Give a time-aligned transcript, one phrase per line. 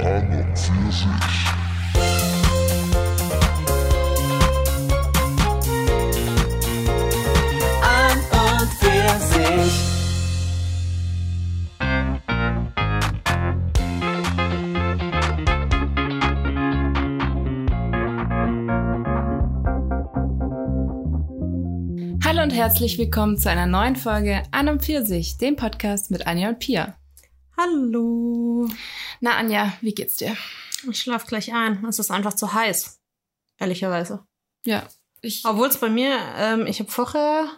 [0.00, 1.06] Für sich.
[7.82, 9.74] an und für sich.
[22.24, 26.48] Hallo und herzlich willkommen zu einer neuen Folge An und Pfirsich, dem Podcast mit Anja
[26.48, 26.94] und Pia.
[27.58, 28.66] Hallo.
[29.20, 30.36] Na Anja, wie geht's dir?
[30.90, 31.84] Ich schlaf gleich ein.
[31.84, 32.98] Es ist einfach zu heiß.
[33.58, 34.26] Ehrlicherweise.
[34.64, 34.88] Ja,
[35.20, 37.50] ich, Obwohl es bei mir, ähm, ich habe vorher,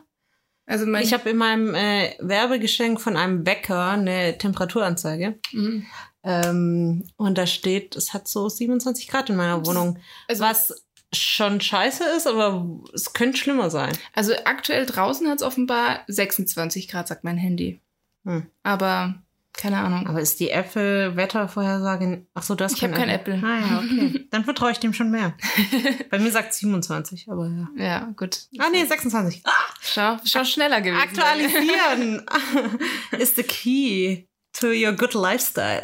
[0.66, 5.38] also mein, ich habe in meinem äh, Werbegeschenk von einem Bäcker eine Temperaturanzeige.
[5.52, 5.86] Mhm.
[6.24, 9.98] Ähm, und da steht, es hat so 27 Grad in meiner Wohnung.
[10.28, 10.84] also, Was
[11.14, 13.96] schon scheiße ist, aber es könnte schlimmer sein.
[14.14, 17.80] also aktuell draußen hat es offenbar 26 Grad, sagt mein Handy.
[18.24, 18.46] Hm.
[18.62, 19.21] Aber
[19.52, 20.06] keine Ahnung.
[20.06, 22.26] Aber ist die Apple-Wettervorhersage.
[22.34, 23.40] Ach so, du hast Ich hab kein Apple.
[23.44, 24.26] Ah ja, okay.
[24.30, 25.34] Dann vertraue ich dem schon mehr.
[26.10, 27.68] Bei mir sagt 27, aber ja.
[27.76, 28.46] Ja, gut.
[28.58, 29.42] Ah nee, 26.
[29.82, 31.02] Schau, schau schneller gewesen.
[31.02, 32.26] Aktualisieren
[33.18, 35.82] ist the key to your good lifestyle.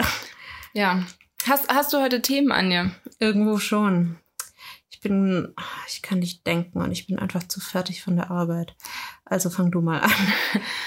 [0.72, 1.04] Ja.
[1.46, 2.90] Hast, hast du heute Themen, Anja?
[3.18, 4.18] Irgendwo schon.
[4.90, 5.54] Ich bin,
[5.86, 8.74] ich kann nicht denken und ich bin einfach zu fertig von der Arbeit.
[9.30, 10.10] Also fang du mal an.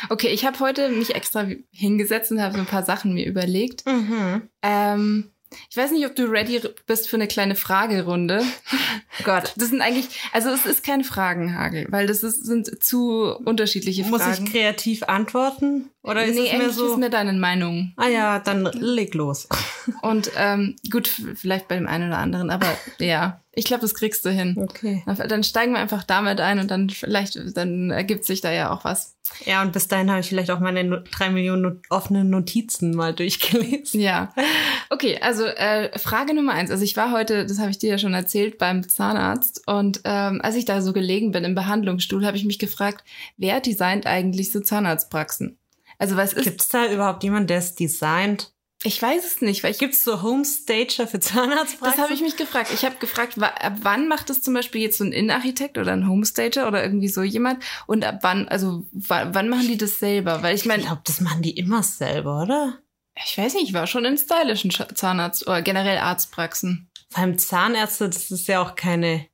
[0.09, 3.85] Okay, ich habe heute mich extra hingesetzt und habe so ein paar Sachen mir überlegt.
[3.85, 4.49] Mhm.
[4.61, 5.31] Ähm,
[5.69, 8.43] ich weiß nicht, ob du ready bist für eine kleine Fragerunde.
[9.23, 9.53] Gott.
[9.57, 14.21] Das sind eigentlich, also es ist kein Fragenhagel, weil das ist, sind zu unterschiedliche Muss
[14.21, 14.45] Fragen.
[14.45, 15.89] ich kreativ antworten?
[16.03, 16.91] Oder ist nee, es mehr eigentlich so?
[16.91, 17.93] ist mir deine Meinung.
[17.97, 19.47] ah ja, dann leg los.
[20.01, 22.67] Und ähm, gut, vielleicht bei dem einen oder anderen, aber
[22.99, 24.55] ja, ich glaube, das kriegst du hin.
[24.57, 25.03] Okay.
[25.05, 28.85] Dann- steigen wir einfach damit ein und dann vielleicht, dann ergibt sich da ja auch
[28.85, 29.17] was.
[29.45, 32.95] Ja, und bis dahin habe ich vielleicht auch meine no drei Millionen not offenen Notizen
[32.95, 33.99] mal durchgelesen.
[33.99, 34.33] Ja.
[34.89, 36.71] Okay, also äh, Frage Nummer eins.
[36.71, 40.39] Also ich war heute, das habe ich dir ja schon erzählt, beim Zahnarzt und ähm,
[40.41, 43.03] als ich da so gelegen bin im Behandlungsstuhl, habe ich mich gefragt,
[43.37, 45.57] wer designt eigentlich so Zahnarztpraxen?
[45.97, 46.43] Also was ist?
[46.45, 48.50] Gibt es da überhaupt jemanden, der es designt?
[48.83, 51.79] Ich weiß es nicht, weil ich Gibt es so Homestager für Zahnarztpraxen?
[51.81, 52.71] das habe ich mich gefragt.
[52.73, 56.07] Ich habe gefragt, ab wann macht es zum Beispiel jetzt so ein Innenarchitekt oder ein
[56.07, 57.63] Homestager oder irgendwie so jemand?
[57.85, 60.41] Und ab wann, also wa- wann machen die das selber?
[60.41, 62.79] Weil ich Ich meine, glaube, das machen die immer selber, oder?
[63.23, 66.89] ich weiß nicht, ich war schon in stylischen Zahnarzt oder generell Arztpraxen.
[67.11, 69.27] Vor allem Zahnärzte, das ist ja auch keine.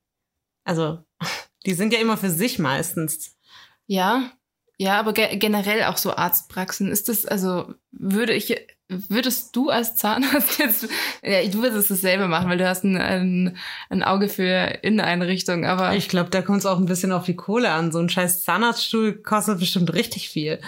[0.66, 1.00] Also,
[1.66, 3.38] die sind ja immer für sich meistens.
[3.86, 4.32] Ja,
[4.78, 6.92] ja, aber ge generell auch so Arztpraxen.
[6.92, 8.56] Ist das, also, würde ich,
[8.90, 10.88] würdest du als Zahnarzt jetzt,
[11.24, 13.58] ja, du würdest es selber machen, weil du hast ein, ein,
[13.90, 17.36] ein Auge für Inneneinrichtung, aber Ich glaube, da kommt es auch ein bisschen auf die
[17.36, 17.92] Kohle an.
[17.92, 20.60] So ein scheiß Zahnarztstuhl kostet bestimmt richtig viel.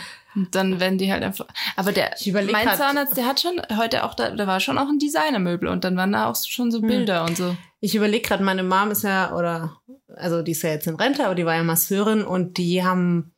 [0.51, 2.11] dann werden die halt einfach, aber der,
[2.51, 5.67] mein grad- Zahnarzt, der hat schon heute auch, da, da war schon auch ein Designermöbel
[5.69, 6.87] und dann waren da auch schon so Hm.
[6.87, 7.55] Bilder und so.
[7.81, 9.77] Ich überlege gerade, meine Mom ist ja, oder,
[10.15, 13.31] also die ist ja jetzt in Rente, aber die war ja Masseurin und die haben,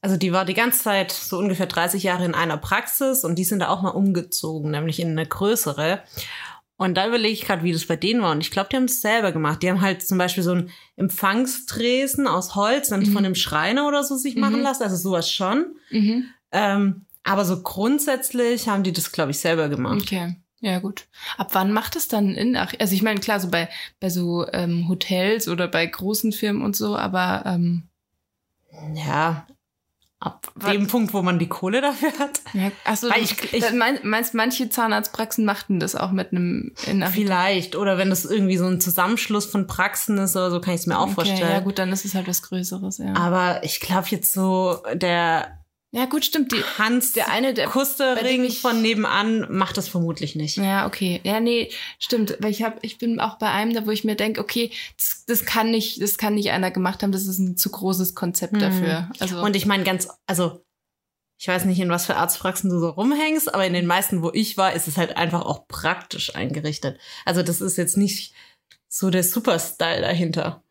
[0.00, 3.44] also die war die ganze Zeit so ungefähr 30 Jahre in einer Praxis und die
[3.44, 6.02] sind da auch mal umgezogen, nämlich in eine größere.
[6.76, 8.30] Und da überlege ich gerade, wie das bei denen war.
[8.32, 9.62] Und ich glaube, die haben es selber gemacht.
[9.62, 13.12] Die haben halt zum Beispiel so einen Empfangstresen aus Holz dann Mhm.
[13.12, 14.40] von einem Schreiner oder so sich Mhm.
[14.40, 14.82] machen lassen.
[14.84, 15.74] Also sowas schon.
[15.90, 16.24] Mhm.
[16.52, 20.00] Ähm, aber so grundsätzlich haben die das, glaube ich, selber gemacht.
[20.02, 20.36] Okay.
[20.62, 21.06] Ja, gut.
[21.36, 23.68] Ab wann macht es dann in, also ich meine, klar, so bei,
[23.98, 27.84] bei so ähm, Hotels oder bei großen Firmen und so, aber ähm,
[28.94, 29.46] Ja.
[30.22, 32.42] Ab Wa- dem Punkt, wo man die Kohle dafür hat.
[32.52, 36.72] Ja, achso, Weil du ich- ich- mein, meinst, manche Zahnarztpraxen machten das auch mit einem
[36.86, 37.26] Innenarchitekt?
[37.28, 37.76] Vielleicht.
[37.76, 40.86] Oder wenn das irgendwie so ein Zusammenschluss von Praxen ist oder so, kann ich es
[40.86, 41.50] mir auch Okay, vorstellen.
[41.50, 43.14] ja gut, dann ist es halt was Größeres, ja.
[43.14, 45.58] Aber ich glaube jetzt so, der
[45.92, 46.52] ja gut, stimmt.
[46.52, 47.66] Die, Hans der eine, der...
[47.68, 50.56] Kustering ich- von nebenan macht das vermutlich nicht.
[50.56, 51.20] Ja, okay.
[51.24, 52.36] Ja, nee, stimmt.
[52.40, 55.24] Weil ich hab, ich bin auch bei einem da, wo ich mir denke, okay, das,
[55.26, 58.52] das kann nicht, das kann nicht einer gemacht haben, das ist ein zu großes Konzept
[58.54, 58.58] Mhm.
[58.60, 59.10] dafür.
[59.18, 60.64] Also, Und ich meine ganz, also
[61.38, 64.30] ich weiß nicht, in was für Arztpraxen du so rumhängst, aber in den meisten, wo
[64.34, 67.00] ich war, ist es halt einfach auch praktisch eingerichtet.
[67.24, 68.34] Also das ist jetzt nicht
[68.88, 70.62] so der Superstyle dahinter.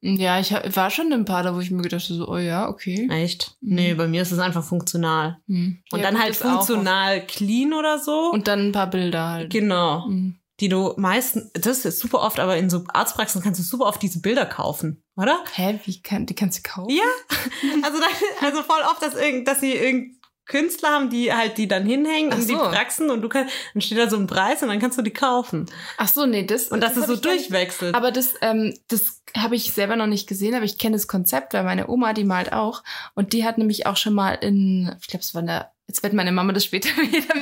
[0.00, 2.36] Ja, ich war schon in ein paar da, wo ich mir gedacht habe, so, oh
[2.38, 3.08] ja, okay.
[3.10, 3.56] Echt?
[3.60, 3.74] Mhm.
[3.74, 5.38] Nee, bei mir ist es einfach funktional.
[5.46, 5.78] Hm.
[5.90, 8.30] Und Ja, dann halt funktional clean oder so.
[8.32, 9.50] Und dann ein paar Bilder halt.
[9.50, 10.06] genau.
[10.08, 10.38] Mhm.
[10.60, 14.00] Die du meistens, das ist super oft, aber in so Arztpraxen kannst du super oft
[14.00, 15.44] diese Bilder kaufen, oder?
[15.54, 16.94] Hä, wie kann, die kannst du kaufen?
[16.96, 17.02] Ja.
[17.82, 18.06] Also, da,
[18.46, 20.16] also voll oft, dass, irgend, dass sie irgend
[20.46, 22.58] Künstler haben, die halt die dann hinhängen Ach in die so.
[22.58, 25.12] Praxen und du kannst, dann steht da so ein Preis und dann kannst du die
[25.12, 25.66] kaufen.
[25.98, 26.68] Ach so, nee, das.
[26.68, 27.94] Und das, ist hab so nicht- durchwechselt.
[27.94, 31.52] Aber das, ähm, das habe ich selber noch nicht gesehen, aber ich kenne das Konzept,
[31.54, 32.82] weil meine Oma, die malt auch.
[33.14, 36.02] Und die hat nämlich auch schon mal in, ich glaube, es war in der jetzt
[36.02, 37.34] wird meine Mama das später wieder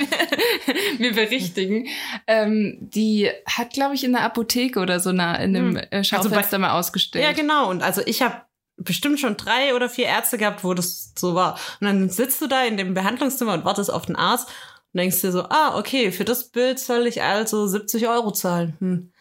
[0.98, 1.86] mir, berichtigen,
[2.26, 5.84] ähm, die hat, glaube ich, in der Apotheke oder so na, in einem Hm.
[5.90, 7.24] äh, Schaufenster Also bei- mal ausgestellt.
[7.24, 7.70] Ja, genau.
[7.70, 8.42] Und also ich habe
[8.76, 11.54] bestimmt schon drei oder vier Ärzte gehabt, wo das so war.
[11.80, 14.48] Und dann sitzt du da in dem Behandlungszimmer und wartest auf den Arzt
[14.92, 18.76] und denkst dir so, ah, okay, für das Bild soll ich also 70 Euro zahlen.
[18.80, 19.12] Hm.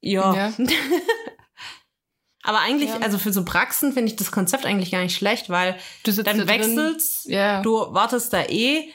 [0.00, 0.34] Ja.
[0.34, 0.52] Ja.
[2.44, 2.98] Aber eigentlich, Ja.
[2.98, 6.38] also für so Praxen finde ich das Konzept eigentlich gar nicht schlecht, weil Du dann
[6.38, 8.90] da wechselst, Ja, du wartest da eh,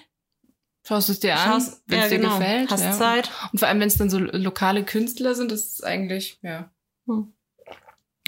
[0.85, 2.69] schaust es dir an, wenn es dir genau, gefällt.
[2.71, 2.97] hast.
[2.97, 3.31] Zeit.
[3.53, 6.69] Und vor allem, wenn es dann so lokale Künstler sind, das ist eigentlich, ja.
[7.07, 7.33] Hm.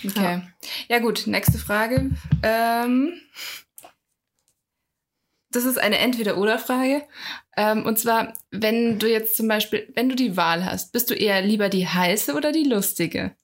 [0.06, 0.42] Okay.
[0.88, 1.00] Ja.
[1.00, 2.12] gut, nächste Frage.
[2.44, 3.14] Ähm,
[5.52, 7.02] das ist eine Entweder-Oder-Frage.
[7.58, 11.16] Ähm, und zwar, wenn du jetzt zum Beispiel, wenn du die Wahl hast, bist du
[11.16, 13.36] eher lieber die heiße oder die lustige?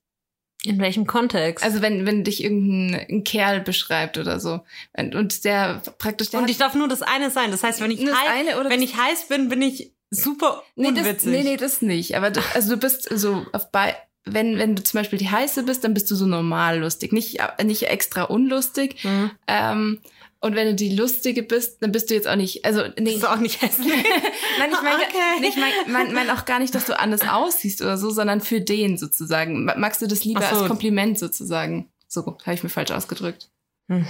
[0.63, 1.63] In welchem Kontext?
[1.63, 4.61] Also wenn, wenn dich irgendein ein Kerl beschreibt oder so.
[4.93, 7.51] Und, und der praktisch der und ich darf nur das eine sein.
[7.51, 9.91] Das heißt, wenn ich, Das heiß, eine oder wenn das- ich heiß bin, bin ich
[10.11, 11.29] super Nee, das, unwitzig.
[11.31, 12.15] nee, nee, das nicht.
[12.15, 15.63] Aber du, also du bist so auf bei, wenn, wenn du zum Beispiel die heiße
[15.63, 18.95] bist, dann bist du so normal lustig, nicht, nicht extra unlustig.
[19.03, 19.31] Hm.
[19.47, 19.99] Ähm,
[20.41, 23.15] und wenn du die lustige bist, dann bist du jetzt auch nicht, also nee, Das
[23.15, 23.87] ist auch nicht hässlich.
[24.59, 25.39] Nein, ich meine Okay.
[25.41, 28.41] nee, ich mein, mein, mein auch gar nicht, dass du anders aussiehst oder so, sondern
[28.41, 29.65] für den sozusagen.
[29.65, 30.55] Ma- Magst du das lieber so.
[30.57, 31.89] als Kompliment sozusagen?
[32.07, 33.49] So, habe ich mir falsch ausgedrückt.
[33.89, 34.05] Hm.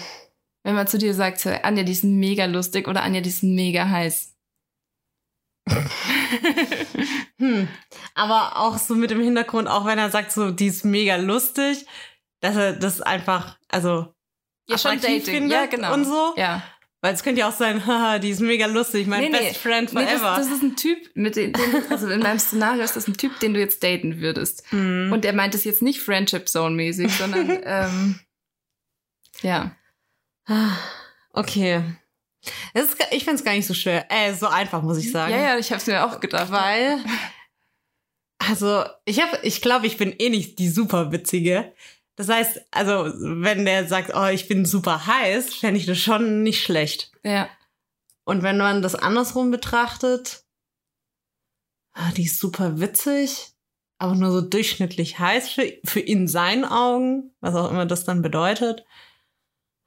[0.64, 3.88] Wenn man zu dir sagt, Anja, die ist mega lustig oder Anja, die ist mega
[3.88, 4.34] heiß.
[7.40, 7.68] Hm.
[8.14, 11.86] Aber auch so mit dem Hintergrund, auch wenn er sagt, so, die ist mega lustig,
[12.40, 14.14] dass er das einfach, also
[14.68, 15.22] Ja, schon Dating.
[15.24, 15.94] findet Ja, genau.
[15.94, 16.34] und so.
[16.38, 16.64] Ja.
[17.02, 19.38] Weil es könnte ja auch sein, haha, die ist mega lustig, mein Nee, nee.
[19.50, 20.36] best friend Nee, forever.
[20.38, 21.54] das, das ist ein Typ, mit dem,
[21.90, 24.64] also in meinem Szenario ist das ein Typ, den du jetzt daten würdest.
[24.72, 25.12] Hm.
[25.12, 28.20] Und der meint es jetzt nicht Friendship Zone mäßig, sondern ähm,
[29.42, 29.76] ja.
[30.48, 30.78] Ah,
[31.34, 31.84] Okay.
[32.74, 34.06] Das ist, ich finde es gar nicht so schwer.
[34.10, 35.34] Äh, so einfach, muss ich sagen.
[35.34, 36.52] Ja, ja, ich habe es mir auch gedacht.
[36.52, 37.00] Weil,
[38.38, 41.74] also, ich habe, ich glaube, ich bin eh nicht die super witzige.
[42.16, 43.12] Das heißt, also,
[43.44, 47.12] wenn der sagt, oh, ich bin super heiß, fände ich das schon nicht schlecht.
[47.24, 47.50] Ja.
[48.24, 50.46] Und wenn man das andersrum betrachtet,
[51.94, 53.52] ah, die ist super witzig,
[53.98, 58.22] aber nur so durchschnittlich heiß für, für in seinen Augen, was auch immer das dann
[58.22, 58.86] bedeutet.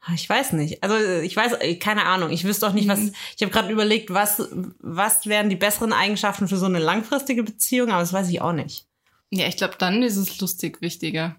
[0.01, 0.83] Ah, Ich weiß nicht.
[0.83, 2.31] Also ich weiß, äh, keine Ahnung.
[2.31, 3.01] Ich wüsste auch nicht, was.
[3.01, 3.15] Mhm.
[3.37, 4.49] Ich habe gerade überlegt, was,
[4.79, 8.53] was wären die besseren Eigenschaften für so eine langfristige Beziehung, aber das weiß ich auch
[8.53, 8.87] nicht.
[9.31, 11.37] Ja, ich glaube, dann ist es lustig wichtiger.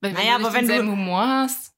[0.00, 1.72] Weil Naja, aber wenn du- Humor hast.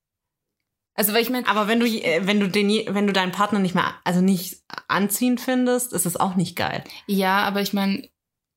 [0.96, 3.58] Also, weil ich meine, Aber wenn du, äh, wenn du den, wenn du deinen Partner
[3.58, 6.84] nicht mehr, also nicht anziehend findest, ist es auch nicht geil.
[7.06, 8.08] ja, aber ich meine,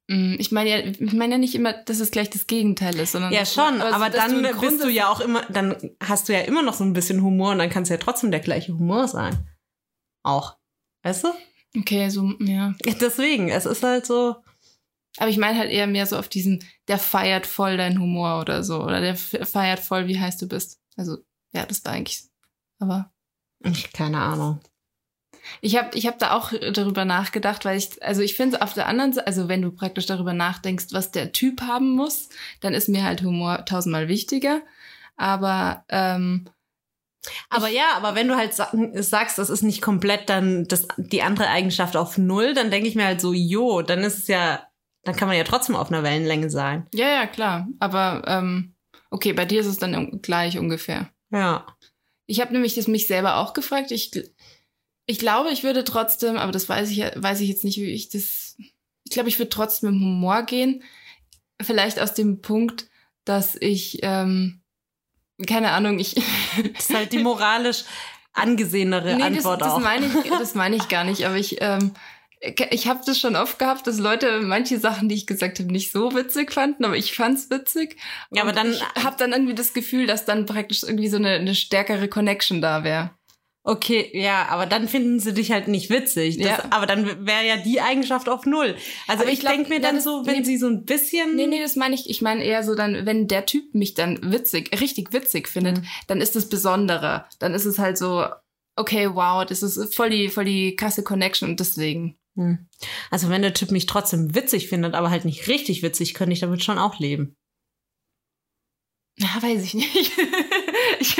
[0.07, 3.33] ich meine ja, ich meine ja nicht immer, dass es gleich das Gegenteil ist, sondern
[3.33, 6.33] Ja, schon, also, aber dass dann im bist du ja auch immer, dann hast du
[6.33, 8.73] ja immer noch so ein bisschen Humor und dann kann es ja trotzdem der gleiche
[8.73, 9.49] Humor sein.
[10.23, 10.57] Auch.
[11.03, 11.29] Weißt du?
[11.77, 12.73] Okay, so, ja.
[13.01, 14.37] Deswegen, es ist halt so.
[15.17, 18.63] Aber ich meine halt eher mehr so auf diesen, der feiert voll deinen Humor oder
[18.63, 18.83] so.
[18.83, 20.79] Oder der feiert voll, wie heiß du bist.
[20.95, 21.17] Also,
[21.53, 22.23] ja, das war eigentlich.
[22.79, 23.11] Aber
[23.63, 24.59] Ich, keine Ahnung.
[25.61, 28.87] Ich habe ich hab da auch darüber nachgedacht, weil ich, also ich finde auf der
[28.87, 32.29] anderen Seite, also wenn du praktisch darüber nachdenkst, was der Typ haben muss,
[32.61, 34.61] dann ist mir halt Humor tausendmal wichtiger.
[35.15, 36.47] Aber ähm,
[37.49, 41.23] Aber ja, aber wenn du halt sa sagst, das ist nicht komplett dann das, die
[41.23, 44.67] andere Eigenschaft auf Null, dann denke ich mir halt so, jo, dann ist es ja,
[45.03, 46.87] dann kann man ja trotzdem auf einer Wellenlänge sein.
[46.93, 47.67] ja, ja, klar.
[47.79, 48.75] Aber ähm,
[49.09, 51.09] okay, bei dir ist es dann gleich ungefähr.
[51.31, 51.65] Ja.
[52.25, 53.91] Ich habe nämlich das mich selber auch gefragt.
[53.91, 54.11] Ich,
[55.07, 58.09] ich glaube, ich würde trotzdem, aber das weiß ich, weiß ich jetzt nicht, wie ich
[58.09, 58.55] das.
[59.05, 60.83] Ich glaube, ich würde trotzdem mit Humor gehen.
[61.61, 62.87] Vielleicht aus dem Punkt,
[63.25, 64.61] dass ich, ähm,
[65.47, 66.15] keine Ahnung, ich.
[66.75, 67.85] Das ist halt die moralisch
[68.33, 69.79] angesehenere das, Antwort das auch.
[69.79, 71.25] meine ich, das meine ich gar nicht.
[71.25, 71.93] Aber ich, ähm,
[72.69, 75.91] ich habe das schon oft gehabt, dass Leute manche Sachen, die ich gesagt habe, nicht
[75.91, 77.97] so witzig fanden, aber ich fand's witzig.
[78.31, 81.29] Ja, aber dann- ich habe dann irgendwie das Gefühl, dass dann praktisch irgendwie so eine,
[81.31, 83.11] eine stärkere Connection da wäre.
[83.69, 86.37] Okay, ja, aber dann finden sie dich halt nicht witzig.
[86.37, 86.63] Das, Ja.
[86.69, 88.77] Aber dann wäre ja die Eigenschaft auf Null.
[89.09, 90.43] Also Aber ich ich denke mir dann das- so, wenn nee.
[90.45, 91.35] sie so ein bisschen.
[91.35, 92.09] Nee, nee, das meine ich.
[92.09, 95.85] Ich meine eher so dann, wenn der Typ mich dann witzig, richtig witzig findet, Mhm.
[96.07, 97.27] dann ist es besonderer.
[97.39, 98.25] Dann ist es halt so,
[98.77, 102.17] okay, wow, das ist voll die, voll die krasse Connection und deswegen.
[102.37, 102.69] Hm.
[103.11, 106.39] Also wenn der Typ mich trotzdem witzig findet, aber halt nicht richtig witzig, könnte ich
[106.39, 107.35] damit schon auch leben.
[109.19, 110.11] Ja, weiß ich nicht.
[110.99, 111.15] ich,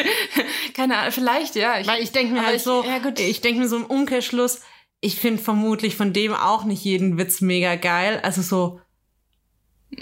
[0.74, 1.80] keine Ahnung, vielleicht, ja.
[1.80, 4.62] Ich, Weil ich denke mir halt ich- so, ja, ich denke mir so im Umkehrschluss,
[5.02, 8.20] ich finde vermutlich von dem auch nicht jeden Witz mega geil.
[8.24, 8.82] Also so,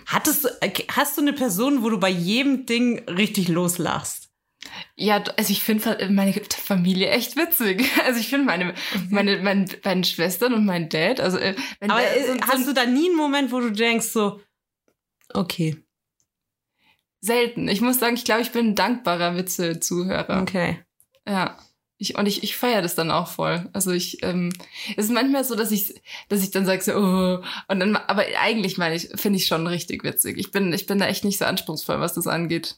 [0.06, 0.50] hattest du,
[0.90, 4.30] hast du eine Person, wo du bei jedem Ding richtig loslachst?
[4.96, 7.86] Ja, also ich finde meine Familie echt witzig.
[8.06, 8.74] Also ich finde meine,
[9.10, 12.40] meine, meine, meine Schwestern und mein Dad, also äh, wenn Aber der äh, so, so
[12.42, 14.42] hast du da nie einen Moment, wo du denkst so,
[15.34, 15.78] okay,
[17.26, 17.68] selten.
[17.68, 20.42] Ich muss sagen, ich glaube, ich bin ein dankbarer Witze-Zuhörer.
[20.42, 20.80] okay.
[21.28, 21.58] Ja.
[21.98, 23.70] Ich, und ich, ich feiere das dann auch voll.
[23.72, 24.52] Also ich, ähm,
[24.98, 28.26] es ist manchmal so, dass ich, dass ich dann sage so, oh, und dann, aber
[28.42, 30.38] eigentlich meine ich, finde ich schon richtig witzig.
[30.38, 32.76] Ich bin, ich bin da echt nicht so anspruchsvoll, was das angeht.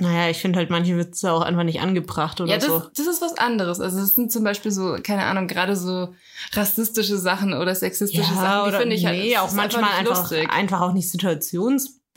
[0.00, 2.82] Naja, ich finde halt manche Witze auch einfach nicht angebracht oder Ja, das, so.
[2.94, 3.80] das ist was anderes.
[3.80, 6.14] Also es sind zum Beispiel so, keine Ahnung, gerade so
[6.52, 10.48] rassistische Sachen oder sexistische Sachen, die oder finde ich halt, nee, auch manchmal einfach, lustig.
[10.50, 11.10] einfach auch nicht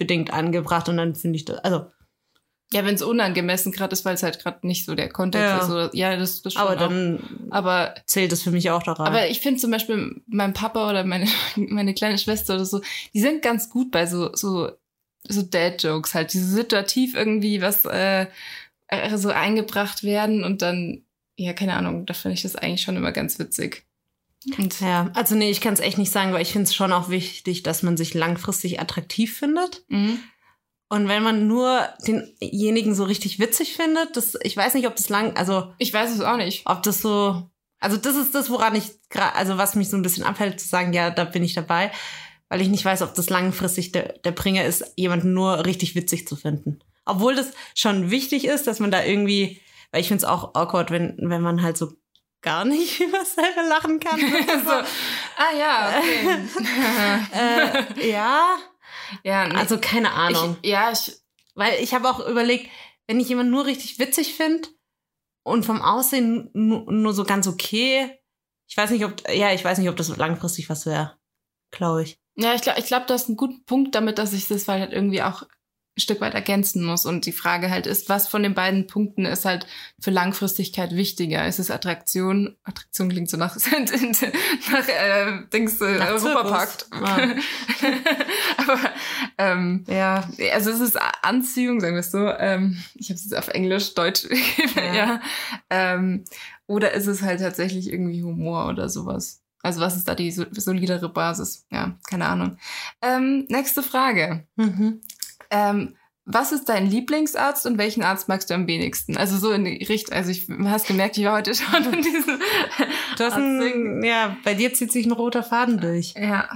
[0.02, 1.86] situationsbedingt angebracht und dann finde ich das, also,
[2.74, 5.60] Ja, wenn es unangemessen gerade ist, weil es halt gerade nicht so der Kontext Ja.
[5.60, 5.70] ist.
[5.70, 6.80] Oder, ja, das, das schon aber auch.
[6.80, 9.08] dann Aber zählt es für mich auch daran.
[9.08, 12.82] Aber ich finde zum Beispiel mein Papa oder meine, meine kleine Schwester oder so,
[13.14, 14.72] die sind ganz gut bei so, so,
[15.28, 18.28] so Dad-Jokes halt, die so situativ irgendwie was äh,
[19.16, 21.04] so eingebracht werden und dann,
[21.38, 23.86] ja, keine Ahnung, da finde ich das eigentlich schon immer ganz witzig.
[24.58, 26.92] Und, ja, also nee, ich kann es echt nicht sagen, weil ich finde es schon
[26.92, 29.84] auch wichtig, dass man sich langfristig attraktiv findet.
[29.88, 30.20] Mhm.
[30.90, 35.10] Und wenn man nur denjenigen so richtig witzig findet, das, ich weiß nicht, ob das
[35.10, 36.64] lang, also Ich weiß es auch nicht.
[36.66, 40.02] ob das so, also das ist das, woran ich gerade, also was mich so ein
[40.02, 41.92] bisschen abhält, zu sagen, ja, da bin ich dabei,
[42.50, 46.28] weil ich nicht weiß, ob das langfristig der, der Bringer ist, jemanden nur richtig witzig
[46.28, 46.80] zu finden.
[47.06, 50.92] Obwohl das schon wichtig ist, dass man da irgendwie, weil ich finde es auch awkward,
[50.92, 51.94] wenn, wenn man halt so
[52.42, 54.20] gar nicht über selber lachen kann.
[54.66, 56.48] so, ah ja, okay.
[58.04, 58.58] äh, ja,
[59.24, 60.58] ja, nee, also keine Ahnung.
[60.62, 61.20] ich, ja, ich,
[61.56, 62.70] Weil ich habe auch überlegt,
[63.08, 64.70] wenn ich jemanden nur richtig witzig finde
[65.44, 68.20] und vom Aussehen nur, so ganz okay,
[68.68, 71.18] ich weiß nicht, ob, ja, ich weiß nicht, ob das langfristig was wäre.
[71.72, 72.20] Glaube ich.
[72.36, 74.94] Ja, ich glaube, ich glaub, du hast einen guten Punkt damit, dass ich das halt
[74.94, 75.44] irgendwie auch
[75.98, 77.06] Stück weit ergänzen muss.
[77.06, 79.68] Und die Frage halt ist, was von den beiden Punkten ist halt
[80.00, 81.46] für Langfristigkeit wichtiger?
[81.48, 82.56] Ist es Attraktion?
[82.64, 83.56] Attraktion klingt so nach,
[84.72, 86.88] nach äh, Dings, äh, Europapakt.
[88.58, 88.80] Aber
[89.38, 90.28] ähm, Ja.
[90.54, 92.28] also es ist Anziehung, sagen wir es so.
[92.28, 94.26] Ähm, ich habe es jetzt auf Englisch, Deutsch.
[94.76, 94.94] ja.
[94.94, 95.22] Ja.
[95.70, 96.24] Ähm,
[96.68, 99.42] oder ist es halt tatsächlich irgendwie Humor oder sowas?
[99.64, 101.66] Also was ist da die so- solidere Basis?
[101.72, 102.58] Ja, keine Ahnung.
[103.02, 104.48] Ähm, nächste Frage.
[104.56, 105.02] Mhm.
[105.52, 109.18] Ähm, was ist dein Lieblingsarzt und welchen Arzt magst du am wenigsten?
[109.18, 112.02] Also so in die Richtung, also ich du hast gemerkt, ich war heute schon in
[112.02, 112.40] diesem
[113.18, 116.14] Du hast ein, ja, bei dir zieht sich ein roter Faden durch.
[116.16, 116.48] Ja.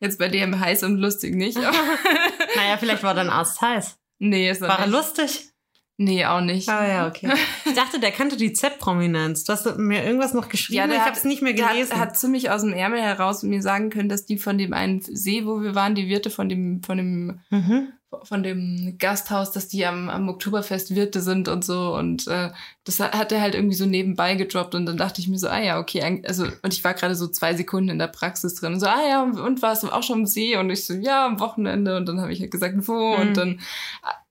[0.00, 1.58] Jetzt bei dir im heiß und lustig nicht.
[2.56, 3.98] Naja, vielleicht war dein Arzt heiß.
[4.20, 5.48] nee, ist er War er lustig?
[5.96, 6.68] Nee, auch nicht.
[6.68, 7.32] Ah ja, okay.
[7.64, 9.44] Ich dachte, der kannte die Z-Prominenz.
[9.44, 11.92] Du hast mir irgendwas noch geschrieben, Ja, ich habe es nicht mehr Der gelesen.
[11.94, 15.00] hat, hat ziemlich aus dem Ärmel heraus mir sagen können, dass die von dem einen
[15.00, 17.92] See, wo wir waren, die Wirte von dem, von dem, mhm.
[18.22, 21.94] Von dem Gasthaus, dass die am, am Oktoberfest Wirte sind und so.
[21.94, 22.50] Und äh,
[22.84, 24.74] das hat er halt irgendwie so nebenbei gedroppt.
[24.74, 27.28] Und dann dachte ich mir so, ah ja, okay, also, und ich war gerade so
[27.28, 28.74] zwei Sekunden in der Praxis drin.
[28.74, 30.56] Und so, ah ja, und warst du auch schon am See?
[30.56, 31.96] Und ich so, ja, am Wochenende.
[31.96, 33.16] Und dann habe ich halt gesagt, wo?
[33.16, 33.20] Mhm.
[33.20, 33.60] Und dann,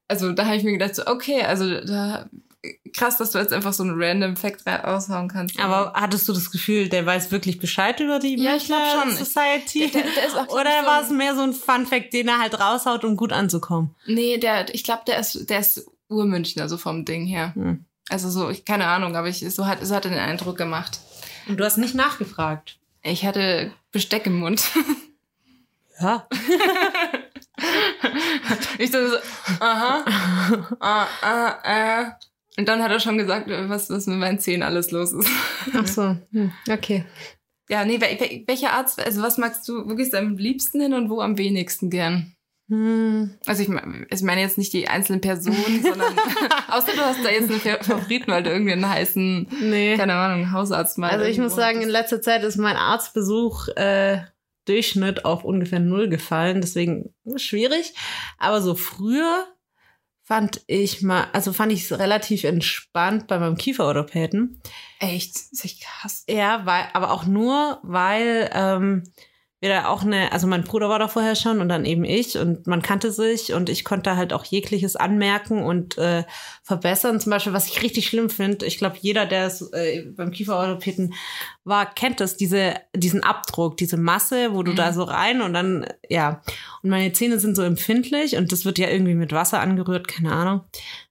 [0.07, 2.25] also da habe ich mir gedacht, so, okay, also da
[2.93, 5.59] krass, dass du jetzt einfach so einen random Fact raushauen kannst.
[5.59, 9.17] Aber hattest du das Gefühl, der weiß wirklich Bescheid über die Ja, ich glaub Münchner
[9.17, 9.25] schon.
[9.25, 9.91] Society?
[9.91, 12.59] Der- der ist auch, Oder so war es mehr so ein Fun-Fact, den er halt
[12.59, 13.93] raushaut, um gut anzukommen?
[14.07, 17.53] Nee, der, ich glaube, der ist, der ist Urmünchner, so vom Ding her.
[17.55, 17.85] Hm.
[18.09, 20.99] Also so, ich, keine Ahnung, aber ich, so hat, so hat er den Eindruck gemacht.
[21.47, 22.77] Und du hast nicht nachgefragt.
[23.01, 24.63] Ich hatte Besteck im Mund.
[26.01, 26.27] Ja.
[28.77, 29.17] ich dachte so,
[29.59, 30.03] aha,
[30.79, 31.55] ah, ah,
[32.01, 32.05] äh.
[32.57, 35.27] Und dann hat er schon gesagt, was, was mit meinen Zähnen alles los ist.
[35.73, 36.51] Ach so, hm.
[36.71, 37.05] okay.
[37.69, 40.81] Ja, nee, wel- wel- welcher Arzt, also was magst du, wo gehst du am liebsten
[40.81, 42.35] hin und wo am wenigsten gern?
[42.69, 43.35] Hm.
[43.45, 46.13] Also ich, mein- ich meine jetzt nicht die einzelnen Personen, sondern
[46.69, 49.97] außer du hast da jetzt einen Fa- Favoriten, weil du irgendwie einen heißen, Nee.
[49.97, 51.09] keine Ahnung, Hausarzt mal.
[51.09, 54.19] Also ich muss sagen, in letzter Zeit ist mein Arztbesuch äh,
[54.65, 57.93] Durchschnitt auf ungefähr null gefallen, deswegen schwierig.
[58.37, 59.45] Aber so früher
[60.23, 64.61] fand ich mal, also fand ich es relativ entspannt bei meinem Kieferorthopäden.
[64.99, 65.35] Echt?
[65.35, 66.23] Das ist echt krass.
[66.29, 69.03] Ja, weil, aber auch nur, weil ähm,
[69.63, 72.37] wir da auch eine, also mein Bruder war da vorher schon und dann eben ich
[72.37, 76.25] und man kannte sich und ich konnte halt auch jegliches anmerken und äh,
[76.63, 77.19] verbessern.
[77.19, 81.13] Zum Beispiel, was ich richtig schlimm finde, ich glaube, jeder, der es äh, beim Kieferorthopäden
[81.63, 84.75] war, kennt das, diese, diesen Abdruck, diese Masse, wo du Mhm.
[84.75, 86.41] da so rein und dann, ja.
[86.83, 90.33] Und meine Zähne sind so empfindlich und das wird ja irgendwie mit Wasser angerührt, keine
[90.33, 90.61] Ahnung.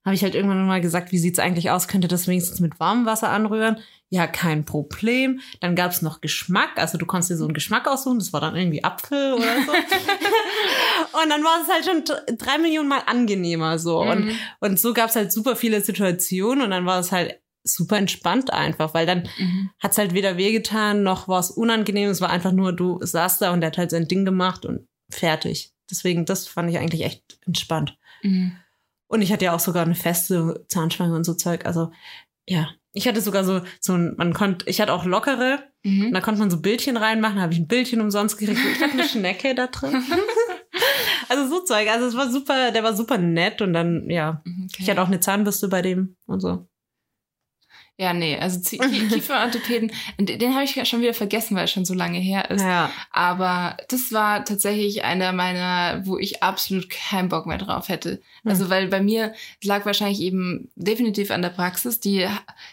[0.05, 1.89] Habe ich halt irgendwann mal gesagt, wie sieht's eigentlich aus?
[1.89, 3.79] Könnte das wenigstens mit warmem Wasser anrühren?
[4.15, 5.41] Ja, kein Problem.
[5.61, 6.73] Dann gab's noch Geschmack.
[6.77, 8.19] Also du konntest dir so einen Geschmack aussuchen.
[8.19, 9.73] Das war dann irgendwie Apfel oder so.
[11.23, 14.01] Und dann war es halt schon dr- drei Millionen Mal angenehmer so.
[14.03, 14.37] Und, Mhm.
[14.61, 18.53] und so gab es halt super viele Situationen und dann war es halt super entspannt
[18.53, 19.71] einfach, weil dann Mhm.
[19.81, 22.11] hat's halt weder wehgetan, noch war es unangenehm.
[22.11, 24.87] Es war einfach nur, du saßt da und der hat halt sein Ding gemacht und
[25.11, 25.73] fertig.
[25.91, 27.97] Deswegen, das fand ich eigentlich echt entspannt.
[28.23, 28.57] Mhm.
[29.09, 31.65] Und ich hatte ja auch sogar eine feste Zahnspange und so Zeug.
[31.67, 31.93] Also,
[32.47, 32.69] ja.
[32.95, 36.13] Ich hatte sogar so, so ein, man konnte, ich hatte auch lockere, und Mhm.
[36.13, 38.61] da konnte man so Bildchen reinmachen, habe ich ein Bildchen umsonst gekriegt.
[38.77, 40.01] Ich hatte eine Schnecke da drin.
[41.29, 41.89] also so Zeug.
[41.91, 44.43] Also es war super, der war super nett und dann, ja.
[44.45, 44.83] Mhm, Okay.
[44.85, 46.69] Ich hatte auch eine Zahnbürste bei dem und so.
[48.03, 52.19] Ja, nee, also Kieferorthopäden, den, habe ich schon wieder vergessen, weil es schon so lange
[52.19, 52.63] her ist.
[52.63, 52.91] Ja.
[53.13, 58.21] Aber das war tatsächlich einer meiner, wo ich absolut keinen Bock mehr drauf hätte.
[58.45, 62.01] Also, weil bei mir es lag wahrscheinlich eben definitiv an der Praxis.
[62.01, 62.27] Die,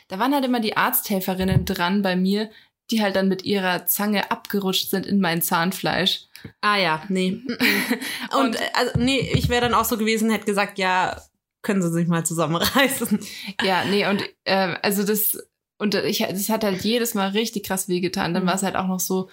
[0.07, 2.49] da waren halt immer die Arzthelferinnen dran bei mir,
[2.89, 6.21] die halt dann mit ihrer Zange abgerutscht sind in mein Zahnfleisch.
[6.61, 7.39] Ah ja, nee.
[8.35, 11.21] und äh, also, nee, ich wäre dann auch so gewesen, hätte gesagt, ja,
[11.61, 13.19] können Sie sich mal zusammenreißen.
[13.63, 15.37] Ja, nee, und äh, also das,
[15.77, 18.33] und ich, das hat halt jedes Mal richtig krass wehgetan.
[18.33, 18.47] Dann Mhm.
[18.47, 19.29] war es halt auch noch so,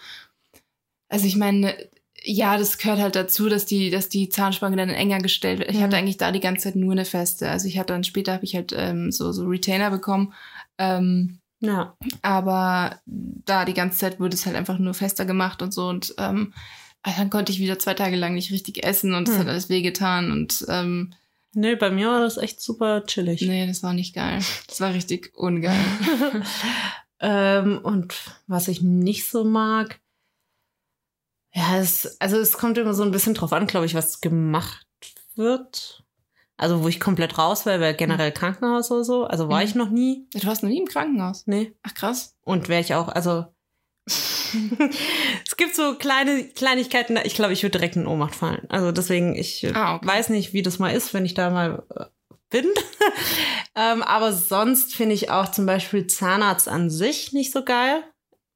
[1.08, 1.74] also ich meine,
[2.22, 5.70] ja, das gehört halt dazu, dass die, dass die Zahnspange dann enger gestellt wird.
[5.70, 5.82] Ich Mhm.
[5.82, 7.48] hatte eigentlich da die ganze Zeit nur eine feste.
[7.48, 10.32] Also ich hatte dann später habe ich halt ähm, so, so Retainer bekommen.
[10.78, 11.96] Ähm, Ja.
[12.22, 15.88] aber da die ganze Zeit wurde es halt einfach nur fester gemacht und so.
[15.88, 16.52] Und ähm,
[17.04, 19.42] dann konnte ich wieder zwei Tage lang nicht richtig essen und es Hm.
[19.42, 20.32] hat alles wehgetan.
[20.32, 21.12] Und ähm,
[21.58, 23.40] Nee, bei mir war das echt super chillig.
[23.40, 24.40] nee, das war nicht geil.
[24.68, 25.74] Das war richtig ungeil.
[27.20, 28.14] ähm, und
[28.46, 30.00] was ich nicht so mag,
[31.54, 34.86] ja, es, also es kommt immer so ein bisschen drauf an, glaube ich, was gemacht
[35.34, 36.04] wird.
[36.58, 39.24] Also wo ich komplett raus wäre, wäre generell Krankenhaus oder so.
[39.24, 39.64] Also war Mhm.
[39.66, 40.28] ich noch nie.
[40.34, 41.46] Du warst noch nie im Krankenhaus.
[41.46, 41.72] Nee.
[41.82, 42.36] Ach krass.
[42.42, 43.46] Und wäre ich auch, also
[44.06, 48.64] es gibt so kleine Kleinigkeiten, ich glaube, ich würde direkt in Ohnmacht fallen.
[48.68, 50.06] Also deswegen, ich Ah, okay.
[50.06, 52.04] weiß nicht, wie das mal ist, wenn ich da mal äh,
[52.50, 52.66] bin.
[53.74, 58.02] ähm, aber sonst finde ich auch zum Beispiel Zahnarzt an sich nicht so geil.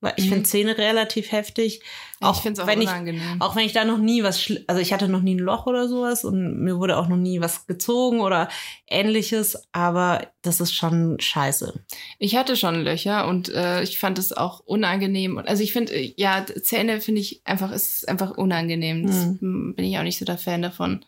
[0.02, 0.28] Weil ich Mhm.
[0.30, 1.82] finde Zähne relativ heftig.
[2.22, 3.40] Auch, ich finde es auch wenn ich, unangenehm.
[3.40, 5.88] auch wenn ich da noch nie was, also ich hatte noch nie ein Loch oder
[5.88, 8.48] sowas und mir wurde auch noch nie was gezogen oder
[8.88, 11.82] ähnliches, aber das ist schon scheiße.
[12.18, 15.36] ich hatte schon Löcher und äh, ich fand es auch unangenehm.
[15.36, 19.06] Und- Also ich finde, äh, ja, Zähne finde ich einfach, ist einfach unangenehm.
[19.06, 19.74] Das Mhm.
[19.76, 21.04] bin ich auch nicht so der Fan davon.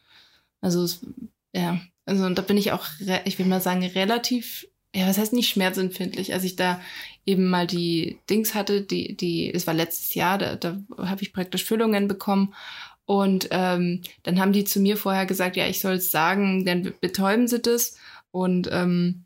[0.60, 1.00] Also es,
[1.52, 2.86] ja, also und da bin ich auch,
[3.24, 6.80] ich will mal sagen, relativ, ja, was heißt nicht schmerzempfindlich, als ich da
[7.26, 11.32] eben mal die Dings hatte, die, die, es war letztes Jahr, da, da habe ich
[11.32, 12.54] praktisch Füllungen bekommen.
[13.04, 16.82] Und ähm, dann haben die zu mir vorher gesagt, ja, ich soll es sagen, dann
[16.82, 17.96] be- betäuben sie das.
[18.30, 19.24] Und ähm,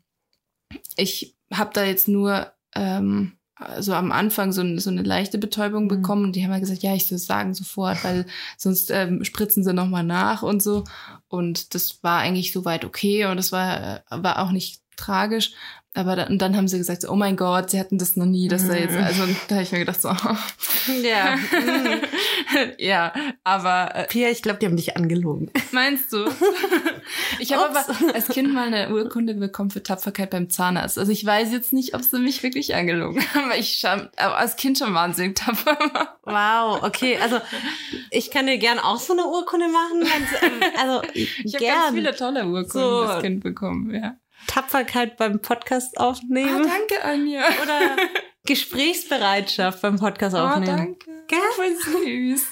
[0.95, 5.85] ich habe da jetzt nur ähm, also am Anfang so, ein- so eine leichte Betäubung
[5.85, 5.87] Mhm.
[5.87, 8.25] bekommen und die haben ja gesagt, ja, ich soll es sagen sofort, weil
[8.57, 10.83] sonst ähm, spritzen sie nochmal nach und so.
[11.27, 15.51] Und das war eigentlich soweit okay und das war, war auch nicht tragisch.
[15.93, 18.27] Aber dann, und dann haben sie gesagt, so, oh mein Gott, sie hatten das noch
[18.27, 19.03] nie, dass da jetzt, Mhm.
[19.03, 20.09] also da habe ich mir gedacht, so,
[21.03, 21.35] Ja.
[22.77, 25.51] ja, aber äh, Pia, ich glaube, die haben dich angelogen.
[25.71, 26.25] Meinst du?
[27.39, 30.97] Ich habe aber als Kind mal eine Urkunde bekommen für Tapferkeit beim Zahnarzt.
[30.99, 34.37] Also ich weiß jetzt nicht, ob sie mich wirklich angelogen haben, weil ich schon, aber
[34.37, 36.19] als Kind schon wahnsinnig tapfer war.
[36.23, 37.17] Wow, okay.
[37.21, 37.39] Also
[38.11, 40.01] ich kann dir gern auch so eine Urkunde machen.
[40.41, 43.01] Ähm, also Ich habe ganz viele tolle Urkunden So.
[43.03, 44.15] als Kind bekommen, ja.
[44.47, 47.41] Tapferkeit beim Podcast Ah, aufnehmen danke, Anja.
[47.61, 47.95] oder
[48.45, 50.97] Gesprächsbereitschaft beim Podcast Oh, aufnehmen.
[50.99, 51.11] danke.
[51.27, 51.39] Gell?
[51.55, 52.45] Voll süß.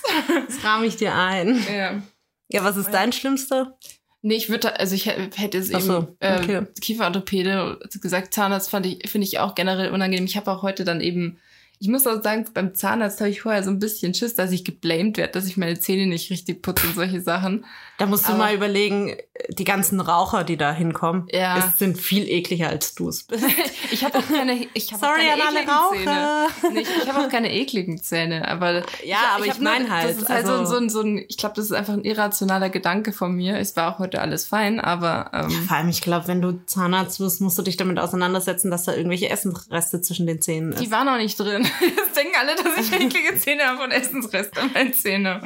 [0.48, 1.64] Das rahme ich dir ein.
[1.74, 2.02] Ja.
[2.50, 3.78] Ja, was ist dein Schlimmster?
[4.22, 6.66] Nee, ich würde, also ich hä- hätte es eben äh, okay.
[6.82, 10.26] Kieferorthopäde gesagt, Zahnarzt fand ich, finde ich auch generell unangenehm.
[10.26, 11.38] Ich habe auch heute dann eben,
[11.80, 14.64] ich muss auch sagen, beim Zahnarzt habe ich vorher so ein bisschen Schiss, dass ich
[14.64, 17.66] geblamed werde, dass ich meine Zähne nicht richtig putze und solche Sachen.
[17.98, 19.16] Da musst du Aber- mal überlegen,
[19.50, 21.58] die ganzen Raucher, die da hinkommen, Ja.
[21.60, 23.44] es sind viel ekliger als du es bist.
[23.92, 26.12] Ich habe auch keine, ich auch Sorry keine an alle ekligen Zähne.
[26.12, 26.72] Raucher.
[26.74, 29.90] Nee, ich ich habe auch keine ekligen Zähne, aber Ja, aber ich, hab nur- meine
[29.90, 30.10] halt.
[30.10, 32.70] Das ist halt also, so, ein- so ein, ich glaube, das ist einfach ein irrationaler
[32.70, 33.58] Gedanke von mir.
[33.60, 37.20] Es war auch heute alles fein, aber ähm, Vor allem, ich glaube, wenn du Zahnarzt
[37.20, 40.82] wirst, musst du dich damit auseinandersetzen, dass da irgendwelche Essensreste zwischen den Zähnen ist.
[40.82, 41.65] die waren noch nicht drin.
[41.82, 45.42] Jetzt denken alle, dass ich eklige Zähne habe und Essensreste an meinen Zähnen.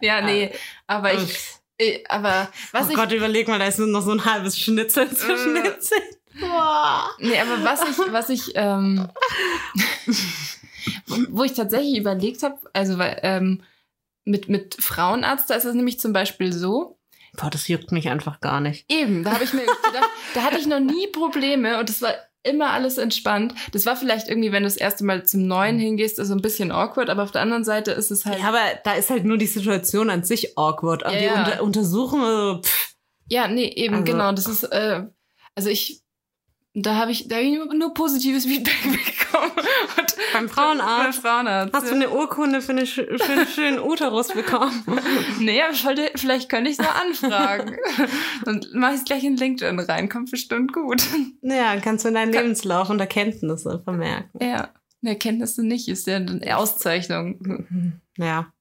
[0.00, 0.52] Ja, nee,
[0.86, 1.38] aber ich,
[1.78, 4.58] äh, aber was oh ich, Gott, überleg mal, da ist nur noch so ein halbes
[4.58, 5.62] Schnitzel zwischen Äh.
[5.62, 6.02] den Zähnen.
[6.40, 7.10] Boah.
[7.20, 9.08] nee, aber was ich, was ich, ähm,
[11.28, 13.62] wo ich tatsächlich überlegt habe, also ähm,
[14.24, 16.98] mit, mit Frauenarzt, da ist es nämlich zum Beispiel so,
[17.36, 18.84] Boah, das juckt mich einfach gar nicht.
[18.88, 22.14] Eben, da habe ich mir gedacht, da hatte ich noch nie Probleme und das war
[22.44, 23.54] immer alles entspannt.
[23.72, 26.42] Das war vielleicht irgendwie, wenn du das erste Mal zum Neuen hingehst, ist so ein
[26.42, 28.38] bisschen awkward, aber auf der anderen Seite ist es halt.
[28.38, 31.04] Ja, aber da ist halt nur die Situation an sich awkward.
[31.04, 31.38] Aber Ja, die ja.
[31.44, 32.94] Unter Untersuchung, also, pff,
[33.28, 34.32] Ja, nee, eben, Also- genau.
[34.32, 35.04] Das ist, äh,
[35.54, 36.02] also ich,
[36.76, 39.52] da habe ich, da hab ich nur, nur positives Feedback bekommen.
[39.96, 41.02] Und beim Frauenarzt.
[41.04, 41.72] Beim Frauenarzt.
[41.74, 44.84] Hast du eine Urkunde für, eine, sch- für einen schönen Uterus bekommen?
[45.40, 47.76] Nee, aber wollte, vielleicht könnte ich es mal anfragen.
[48.46, 51.02] Und mache ich es gleich in LinkedIn rein, kommt bestimmt gut.
[51.42, 54.30] Ja, kannst du in deinen Lebenslauf und Erkenntnisse vermerken.
[54.40, 54.70] Ja.
[55.02, 58.00] Erkenntnisse nicht, ist ja eine Auszeichnung.
[58.16, 58.52] Ja.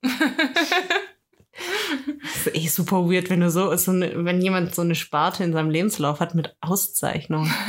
[2.21, 5.43] Das ist eh super weird, wenn du so, so eine, wenn jemand so eine Sparte
[5.43, 7.51] in seinem Lebenslauf hat mit Auszeichnung.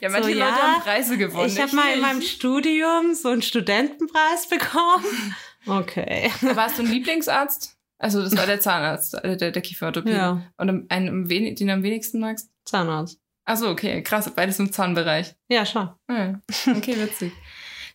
[0.00, 1.46] Ja, manche So, Leute ja, haben Preise gewonnen.
[1.46, 5.34] ich habe mal in meinem Studium so einen Studentenpreis bekommen.
[5.66, 6.30] Okay.
[6.42, 7.76] Aber hast du einen Lieblingsarzt?
[7.98, 10.16] Also, das war der Zahnarzt, äh, der, der Kieferorthopäde.
[10.16, 12.50] Ja, Und einen, den du am wenigsten magst?
[12.64, 13.20] Zahnarzt.
[13.44, 15.34] Achso, okay, krass, beides im Zahnbereich.
[15.50, 15.90] Ja, schon.
[16.10, 16.40] Ja,
[16.74, 17.32] okay, witzig.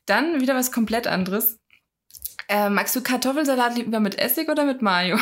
[0.05, 1.58] Dann wieder was komplett anderes.
[2.49, 5.17] Äh, magst du Kartoffelsalat lieber mit Essig oder mit Mayo?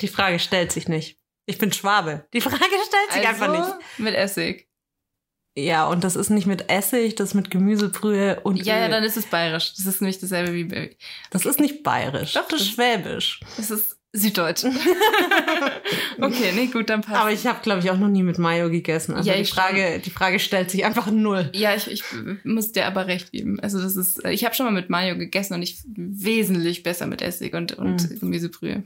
[0.00, 1.18] Die Frage stellt sich nicht.
[1.46, 2.26] Ich bin Schwabe.
[2.32, 3.60] Die Frage stellt sich einfach nicht.
[3.62, 4.68] Also, Mit Essig.
[5.56, 8.90] Ja, und das ist nicht mit Essig, das ist mit Gemüsebrühe und Ja, ja, Öl.
[8.90, 9.72] dann ist es bayerisch.
[9.74, 10.96] Das ist nicht dasselbe wie.
[11.30, 12.34] Das ist nicht bayerisch.
[12.34, 13.40] Doch, das das- ist schwäbisch.
[13.56, 14.64] Das ist süddeutsch.
[16.20, 17.20] okay, nee, gut, dann passt.
[17.20, 19.14] Aber ich habe, glaube ich, auch noch nie mit Mayo gegessen.
[19.14, 21.50] Also Ja, die Frage, die Frage stellt sich einfach null.
[21.54, 22.02] ja, ich, ich
[22.44, 23.60] muss dir aber recht geben.
[23.60, 27.22] Also das ist, ich habe schon mal mit Mayo gegessen und ich wesentlich besser mit
[27.22, 28.18] Essig und, und Mhm.
[28.20, 28.84] Gemüsebrühe.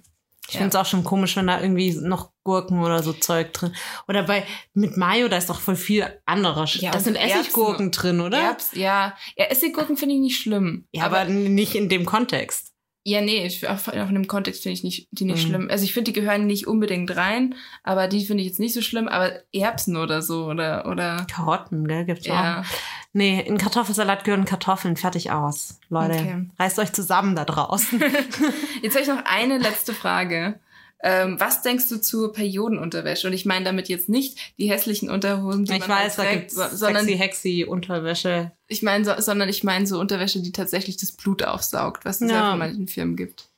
[0.49, 0.59] Ich Ja.
[0.59, 3.73] finde es auch schon komisch, wenn da irgendwie noch Gurken oder so Zeug drin.
[4.09, 6.67] Oder bei mit Mayo, da ist doch voll viel anderer.
[6.67, 7.41] Ja, da sind Erbsen.
[7.41, 8.39] Essiggurken drin, oder?
[8.39, 9.15] Erbs, ja.
[9.37, 10.87] Ja, Essiggurken finde ich nicht schlimm.
[10.91, 12.72] Ja, aber, nicht in dem Kontext.
[13.05, 15.49] Ja, nee, ich, auch auch in dem Kontext finde ich nicht, die nicht Mhm.
[15.49, 15.69] schlimm.
[15.71, 18.81] Also ich finde, die gehören nicht unbedingt rein, aber die finde ich jetzt nicht so
[18.81, 19.09] schlimm.
[19.09, 22.61] Aber Erbsen oder so oder oder Karotten, gell, gibt's ja.
[22.61, 22.65] auch.
[23.12, 25.81] Nee, in Kartoffelsalat gehören Kartoffeln fertig aus.
[25.91, 26.47] Leute, Okay.
[26.59, 28.01] reißt euch zusammen da draußen.
[28.83, 30.61] Jetzt habe ich noch eine letzte Frage.
[31.05, 33.27] Ähm, was denkst du zur Periodenunterwäsche?
[33.27, 36.23] Und ich meine damit jetzt nicht die hässlichen Unterhosen, die ich man weiß, halt da
[36.23, 38.53] trägt, gibt's so, sondern sexy, hexy Unterwäsche.
[38.69, 42.31] ich meine, so, sondern ich meine so Unterwäsche, die tatsächlich das Blut aufsaugt, was es
[42.31, 42.51] ja, Ja.
[42.51, 43.49] von manchen Firmen gibt.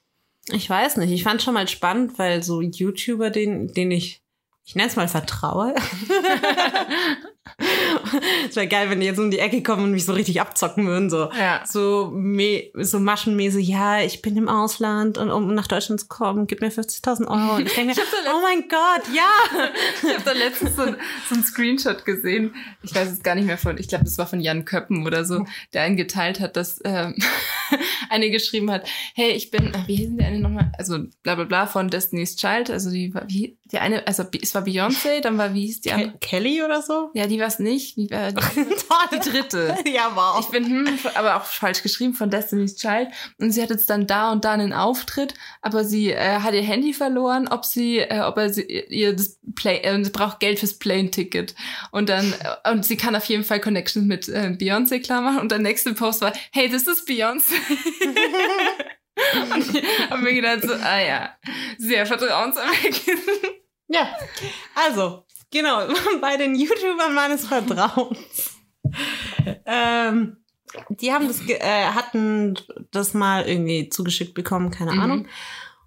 [0.49, 1.11] Ich weiß nicht.
[1.11, 4.23] Ich fand schon mal spannend, weil so YouTuber, den, den ich,
[4.65, 5.75] ich nenne es mal vertraue.
[8.49, 10.87] Es wäre geil, wenn die jetzt um die Ecke kommen und mich so richtig abzocken
[10.87, 11.11] würden.
[11.11, 11.63] So, Ja.
[11.67, 16.47] so, me so maschenmäßig, ja, ich bin im Ausland und um nach Deutschland zu kommen,
[16.47, 17.57] gib mir 50.000 Euro.
[17.57, 18.03] Und ich denke mir,
[18.35, 19.31] oh mein Gott, ja.
[20.03, 20.97] Ich habe da letztens so, ein-
[21.29, 22.55] so einen Screenshot gesehen.
[22.83, 25.25] Ich weiß es gar nicht mehr von, ich glaube, das war von Jan Köppen oder
[25.25, 27.15] so, der einen geteilt hat, dass ähm,
[28.09, 30.73] eine geschrieben hat, hey, ich bin, äh, wie hieß denn der eine nochmal?
[30.79, 34.55] Also bla bla bla von Destiny's Child, also die war, wie, die eine, also es
[34.55, 36.13] war Beyoncé, dann war, wie hieß die andere?
[36.13, 37.11] Ke Kelly oder so?
[37.15, 37.97] Ja, die war es nicht.
[37.97, 39.77] Wie war die, die dritte.
[39.93, 40.39] Ja, wow.
[40.39, 43.09] Ich bin, hm, aber auch falsch geschrieben von Destiny's Child.
[43.41, 46.63] Und sie hat jetzt dann da und da einen Auftritt, aber sie äh, hat ihr
[46.63, 50.61] Handy verloren, ob sie, äh, ob er sie, ihr das Play, äh, sie braucht Geld
[50.61, 51.57] fürs Plane-Ticket.
[51.91, 55.41] Und dann, äh, und sie kann auf jeden Fall Connections mit äh, Beyoncé klar machen.
[55.41, 57.55] Und der nächste Post war, hey, das ist Beyoncé.
[59.53, 61.37] und ich hab mir gedacht so, ah ja,
[61.79, 63.64] sehr vertrauenserweckend.
[63.89, 64.09] Ja,
[64.75, 65.87] also, genau,
[66.21, 68.19] bei den YouTubern meines Vertrauens.
[69.67, 70.37] ähm,
[70.89, 72.55] die haben das, äh, hatten
[72.91, 75.01] das mal irgendwie zugeschickt bekommen, keine Mhm.
[75.01, 75.29] Ahnung,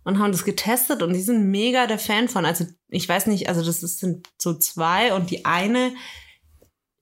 [0.03, 2.45] und haben das getestet und die sind mega der Fan von.
[2.45, 5.93] Also, ich weiß nicht, also das ist, sind so zwei und die eine,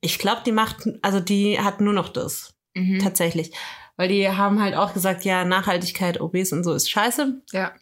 [0.02, 3.00] ich glaube, die macht, also die hat nur noch das, Mhm.
[3.00, 3.52] tatsächlich.
[3.98, 7.42] Weil die haben halt auch gesagt, ja, Nachhaltigkeit, OBs und so ist scheiße.
[7.54, 7.74] Ja.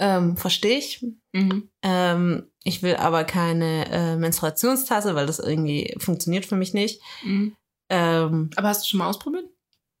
[0.00, 1.04] Ähm, Verstehe ich.
[1.32, 1.68] Mhm.
[1.82, 7.00] Ähm, ich will aber keine äh, Menstruationstasse, weil das irgendwie funktioniert für mich nicht.
[7.22, 7.54] Mhm.
[7.90, 9.44] Ähm, Aber hast du schon mal ausprobiert?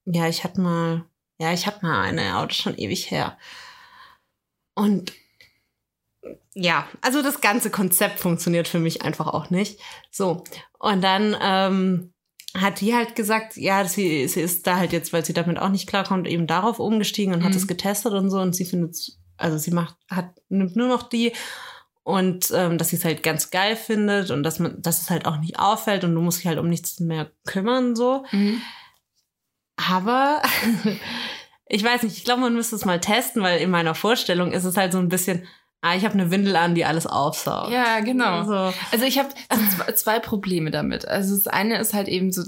[0.06, 1.04] ja, ich hatte mal,
[1.38, 3.36] ja, ich hatte mal eine, aber das ist schon ewig her.
[4.74, 5.12] Und
[6.54, 9.78] ja, also das ganze Konzept funktioniert für mich einfach auch nicht.
[10.10, 10.44] So,
[10.78, 12.12] und dann ähm,
[12.56, 15.68] hat die halt gesagt, ja, sie, sie ist da halt jetzt, weil sie damit auch
[15.68, 17.56] nicht klarkommt, eben darauf umgestiegen und hat Mhm.
[17.58, 18.96] es getestet und so und sie findet,
[19.40, 21.32] also sie macht, hat, nimmt nur noch die
[22.02, 25.26] und ähm, dass sie es halt ganz geil findet und dass man, dass es halt
[25.26, 28.24] auch nicht auffällt und du musst dich halt um nichts mehr kümmern so.
[28.32, 28.60] Mhm.
[29.76, 30.42] Aber
[31.66, 34.64] ich weiß nicht, ich glaube, man müsste es mal testen, weil in meiner Vorstellung ist
[34.64, 35.46] es halt so ein bisschen,
[35.80, 37.70] ah, ich habe eine Windel an, die alles aufsaugt.
[37.70, 38.44] Ja, genau.
[38.44, 38.74] So.
[38.92, 41.06] Also ich habe zwei, zwei Probleme damit.
[41.06, 42.42] Also das eine ist halt eben so,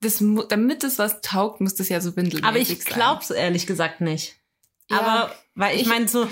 [0.00, 2.94] das, damit es was taugt, muss das ja so windelmäßig Aber ich sein.
[2.94, 4.36] glaube es ehrlich gesagt nicht.
[4.90, 6.26] Ja, Aber weil ich, ich- meine, so,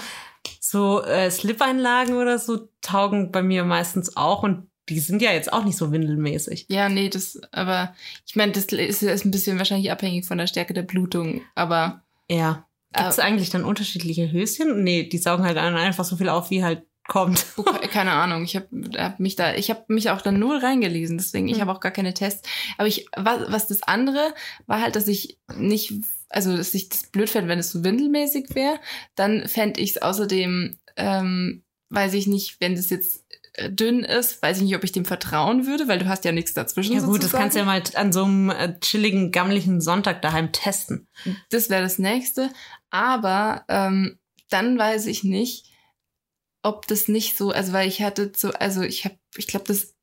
[0.60, 5.52] so äh, Slip-Einlagen oder so taugen bei mir meistens auch und die sind ja jetzt
[5.52, 6.66] auch nicht so windelmäßig.
[6.68, 7.92] Ja, nee, das, aber
[8.24, 12.02] ich meine, das ist, ist ein bisschen wahrscheinlich abhängig von der Stärke der Blutung, aber
[12.30, 12.66] Ja.
[12.94, 14.84] Gibt es Äh, eigentlich dann unterschiedliche Höschen?
[14.84, 17.44] Nee, die saugen halt einfach so viel auf, wie halt kommt.
[17.56, 21.18] oh, keine Ahnung, ich habe hab mich da, ich habe mich auch da null reingelesen,
[21.18, 21.62] deswegen, ich Hm.
[21.62, 22.48] habe auch gar keine Tests.
[22.78, 24.34] Aber ich, was, was das andere
[24.66, 25.92] war halt, dass ich nicht,
[26.28, 28.78] also dass ich das blöd fände, wenn es so windelmäßig wäre.
[29.14, 34.42] Dann fände ich es außerdem, ähm, weiß ich nicht, wenn das jetzt äh, dünn ist,
[34.42, 36.94] weiß ich nicht, ob ich dem vertrauen würde, weil du hast ja nichts dazwischen.
[36.94, 40.52] Ja gut, das kannst du ja mal an so einem äh, chilligen, gammlichen Sonntag daheim
[40.52, 41.08] testen.
[41.50, 42.50] Das wäre das nächste.
[42.90, 44.18] Aber ähm,
[44.50, 45.70] dann weiß ich nicht,
[46.62, 49.94] ob das nicht so, also weil ich hatte so, also ich habe, ich glaube, das,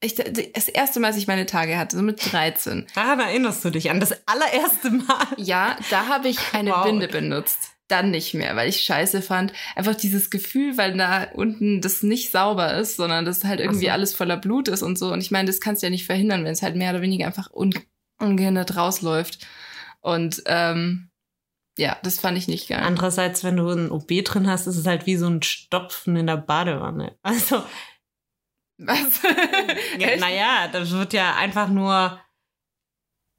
[0.00, 3.70] ich, das erste Mal, als ich meine Tage hatte, so mit 13, Daran erinnerst du
[3.70, 5.26] dich an das allererste Mal.
[5.38, 6.84] ja, da habe ich eine Wow.
[6.84, 7.72] Binde benutzt.
[7.88, 9.52] Dann nicht mehr, weil ich scheiße fand.
[9.76, 13.92] Einfach dieses Gefühl, weil da unten das nicht sauber ist, sondern das halt irgendwie so.
[13.92, 15.12] alles voller Blut ist und so.
[15.12, 17.26] Und ich meine, das kannst du ja nicht verhindern, wenn es halt mehr oder weniger
[17.26, 17.72] einfach un
[18.18, 19.46] ungehindert rausläuft.
[20.00, 21.10] Und ähm,
[21.78, 22.80] ja, das fand ich nicht geil.
[22.82, 26.26] Andererseits, wenn du ein OB drin hast, ist es halt wie so ein Stopfen in
[26.26, 27.16] der Badewanne.
[27.22, 27.62] Also,
[28.78, 29.22] Was?
[29.98, 32.20] ja, naja, das wird ja einfach nur,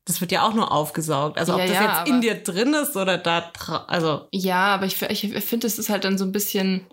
[0.06, 1.38] das wird ja auch nur aufgesaugt.
[1.38, 3.52] Also, ob Ja, das ja, jetzt in dir drin ist oder da,
[3.88, 6.88] also, Ja, aber ich, ich, ich finde, es ist halt dann so ein bisschen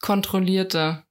[0.00, 1.04] kontrollierter.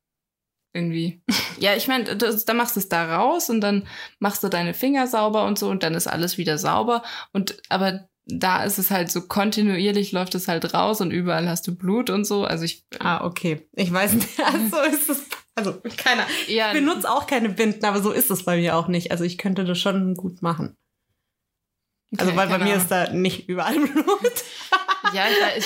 [0.73, 1.21] Irgendwie.
[1.59, 3.87] Ja, ich meine, da machst du es da raus und dann
[4.19, 7.01] machst du deine Finger sauber und so und dann ist alles wieder sauber.
[7.33, 11.65] Und aber da ist es halt so kontinuierlich läuft es halt raus und überall hast
[11.67, 12.43] du Blut und so.
[12.43, 13.67] Also ich ah, okay.
[13.73, 15.26] Ich weiß nicht, also ist es,
[15.57, 16.25] also, keiner.
[16.47, 19.11] ja, Ich benutze auch keine Binden, aber so ist es bei mir auch nicht.
[19.11, 20.77] Also, ich könnte das schon gut machen.
[22.17, 24.43] Also, okay, weil bei mir ist da nicht überall Blut.
[25.13, 25.25] ja,
[25.57, 25.65] ich,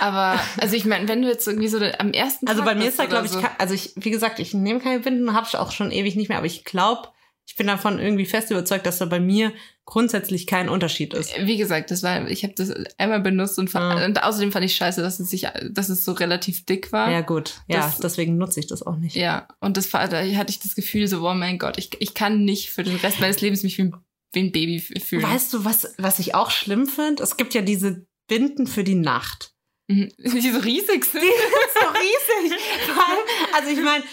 [0.00, 2.88] aber also ich meine, wenn du jetzt irgendwie so am ersten Also Tag bei mir
[2.88, 5.56] ist da, glaube ich, so, also ich, wie gesagt, ich nehme keine Binden, habe ich
[5.56, 7.08] auch schon ewig nicht mehr, aber ich glaube,
[7.46, 9.52] ich bin davon irgendwie fest überzeugt, dass da bei mir
[9.90, 11.32] grundsätzlich kein Unterschied ist.
[11.40, 14.04] Wie gesagt, das war, ich habe das einmal benutzt und, Ah.
[14.04, 17.10] und außerdem fand ich scheiße, dass es sich, dass es so relativ dick war.
[17.10, 17.60] Ja, gut.
[17.68, 19.16] Ja, Das- deswegen nutze ich das auch nicht.
[19.16, 22.14] Ja, und das war, da hatte ich das Gefühl so, oh mein Gott, ich, ich
[22.14, 23.94] kann nicht für den Rest meines Lebens mich wie ein,
[24.32, 25.22] wie ein Baby fühlen.
[25.24, 27.22] Weißt du, was, was ich auch schlimm finde?
[27.22, 29.52] Es gibt ja diese Binden für die Nacht.
[29.88, 30.08] Mhm.
[30.18, 31.20] Die so riesig sind.
[31.20, 32.60] Die sind so riesig.
[33.56, 34.04] Also ich meine,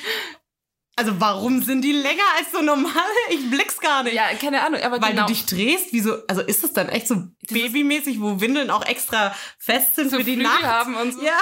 [0.98, 2.96] also warum sind die länger als so normale?
[3.30, 4.14] Ich blick's gar nicht.
[4.16, 5.26] Ja, keine Ahnung, aber Weil genau.
[5.28, 8.70] du dich drehst, wie so, also ist das dann echt so ist- babymäßig, wo Windeln
[8.72, 10.64] auch extra fest sind so für die Flügel Nacht?
[10.64, 11.22] haben und so.
[11.24, 11.38] Ja.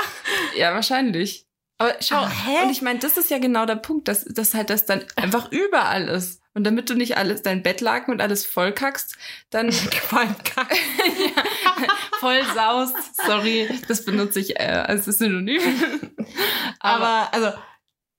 [0.56, 1.48] Ja, wahrscheinlich.
[1.78, 2.64] Aber schau, Aber hä?
[2.64, 5.52] und ich meine, das ist ja genau der Punkt, dass, dass halt das dann einfach
[5.52, 6.42] überall ist.
[6.54, 9.18] Und damit du nicht alles, dein Bettlaken und alles vollkackst,
[9.50, 9.70] dann
[10.10, 10.68] kann.
[10.70, 11.44] ja,
[12.22, 12.96] voll saust.
[13.28, 15.62] Sorry, das benutze ich äh, als Synonym.
[16.80, 17.58] Aber, Aber, also,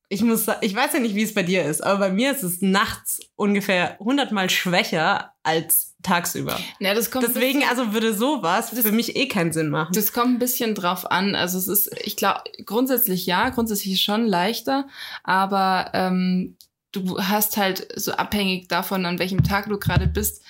[0.08, 2.42] ich muss ich weiß ja nicht, wie es bei dir ist, aber bei mir ist
[2.44, 6.58] es nachts ungefähr hundertmal schwächer als tagsüber.
[6.78, 9.92] ja, das kommt Deswegen, bisschen- also würde sowas für mich eh keinen Sinn machen.
[9.94, 11.34] Das kommt ein bisschen drauf an.
[11.34, 14.86] Also es ist, ich glaube, grundsätzlich ja, grundsätzlich schon leichter,
[15.24, 16.56] aber ähm,
[16.92, 20.42] du hast halt so abhängig davon, an welchem Tag du gerade bist,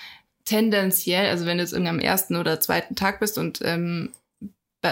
[0.44, 4.12] tendenziell, also wenn du jetzt irgendwie am ersten oder zweiten Tag bist und ähm,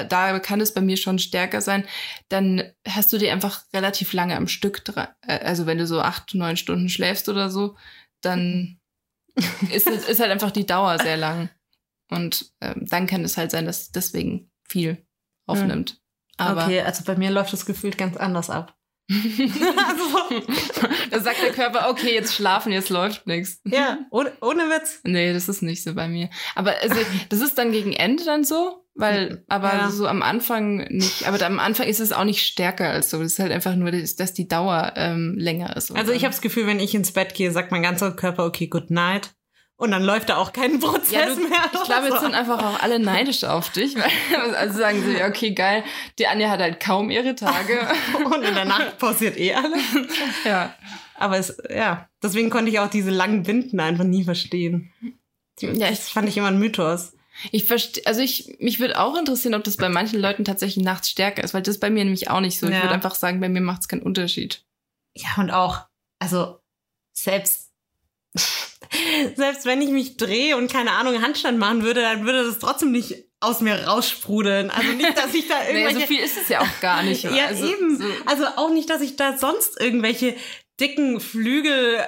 [0.02, 1.85] da- da kann es bei mir schon stärker sein,
[2.28, 5.09] dann hast du dir einfach relativ lange am Stück dran.
[5.26, 7.76] äh, Also wenn du so acht, neun Stunden schläfst oder so,
[8.22, 8.78] dann
[9.70, 11.50] ist, es- ist halt einfach die Dauer sehr lang.
[12.11, 15.04] Und ähm, dann kann es halt sein, dass deswegen viel
[15.46, 16.00] aufnimmt.
[16.37, 18.76] Aber okay, also bei mir läuft das gefühlt ganz anders ab.
[19.11, 20.40] also,
[21.11, 23.61] da sagt der Körper, okay, jetzt schlafen, jetzt läuft nichts.
[23.64, 25.00] ja, ohne, ohne Witz.
[25.04, 26.30] Nee, das ist nicht so bei mir.
[26.54, 26.96] Aber also,
[27.28, 29.90] das ist dann gegen Ende dann so, weil, aber Ja.
[29.90, 31.26] so am Anfang nicht.
[31.26, 33.18] Aber am Anfang ist es auch nicht stärker als so.
[33.22, 35.94] Das ist halt einfach nur, dass die Dauer ähm, länger ist.
[35.96, 38.68] Also ich habe das Gefühl, wenn ich ins Bett gehe, sagt mein ganzer Körper, okay,
[38.68, 39.35] good night.
[39.76, 41.59] Und dann läuft da auch kein Prozess ja, du, mehr.
[41.72, 43.96] ich glaube, jetzt sind einfach auch alle neidisch auf dich.
[43.96, 45.83] Weil, also sagen sie, okay, geil,
[46.20, 47.80] die Anja hat halt kaum ihre Tage.
[48.24, 49.83] Und in der Nacht passiert eh alles.
[50.44, 50.72] ja.
[51.16, 54.92] Aber es, ja, deswegen konnte ich auch diese langen Binden einfach nie verstehen.
[55.61, 57.13] Die, Ja, das fand ich immer ein Mythos.
[57.51, 61.11] Ich verstehe, also ich, mich würde auch interessieren, ob das bei manchen Leuten tatsächlich nachts
[61.11, 62.66] stärker ist, weil das bei mir nämlich auch nicht so.
[62.66, 62.83] Ich Ja.
[62.83, 64.64] würde einfach sagen, bei mir macht es keinen Unterschied.
[65.14, 65.81] Ja, und auch,
[66.20, 66.61] also
[67.12, 67.70] selbst,
[69.37, 72.92] selbst wenn ich mich drehe und keine Ahnung, Handstand machen würde, dann würde das trotzdem
[72.92, 74.70] nicht aus mir raussprudeln.
[74.70, 76.01] Also nicht, dass ich da Naja, irgendwelche...
[76.01, 77.25] so viel ist es ja auch gar nicht.
[77.25, 77.99] ja, also, eben.
[77.99, 80.35] So, Also auch nicht, dass ich da sonst irgendwelche
[80.81, 82.01] dicken Flügel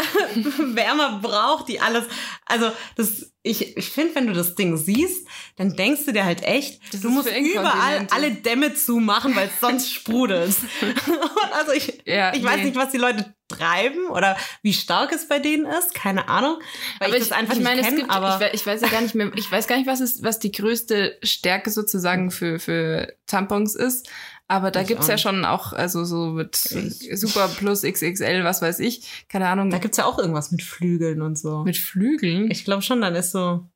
[0.74, 2.04] Wärmer braucht, die alles.
[2.46, 6.42] Also, das, ich, ich finde, wenn du das Ding siehst, dann denkst du dir halt
[6.42, 10.54] echt, Das du musst überall alle Dämme zumachen, weil es sonst sprudelt.
[10.82, 10.94] Und
[11.52, 12.64] also ich, Ja, ich weiß nee.
[12.64, 15.94] nicht, was die Leute treiben oder wie stark es bei denen ist.
[15.94, 16.58] Keine Ahnung.
[16.98, 18.46] Weil ich, das einfach ich meine, nicht kenne, aber.
[18.46, 20.52] ich, ich weiß ja gar nicht mehr, ich weiß gar nicht, was ist, was die
[20.52, 24.08] größte Stärke sozusagen für, für Tampons ist.
[24.50, 28.80] Aber da gibt's ja schon auch, also so mit Ich- Super Plus XXL, was weiß
[28.80, 31.62] ich, keine Ahnung, da gibt's ja auch irgendwas mit Flügeln und so.
[31.62, 32.50] mit Flügeln.
[32.50, 33.68] Ich glaube schon, dann ist so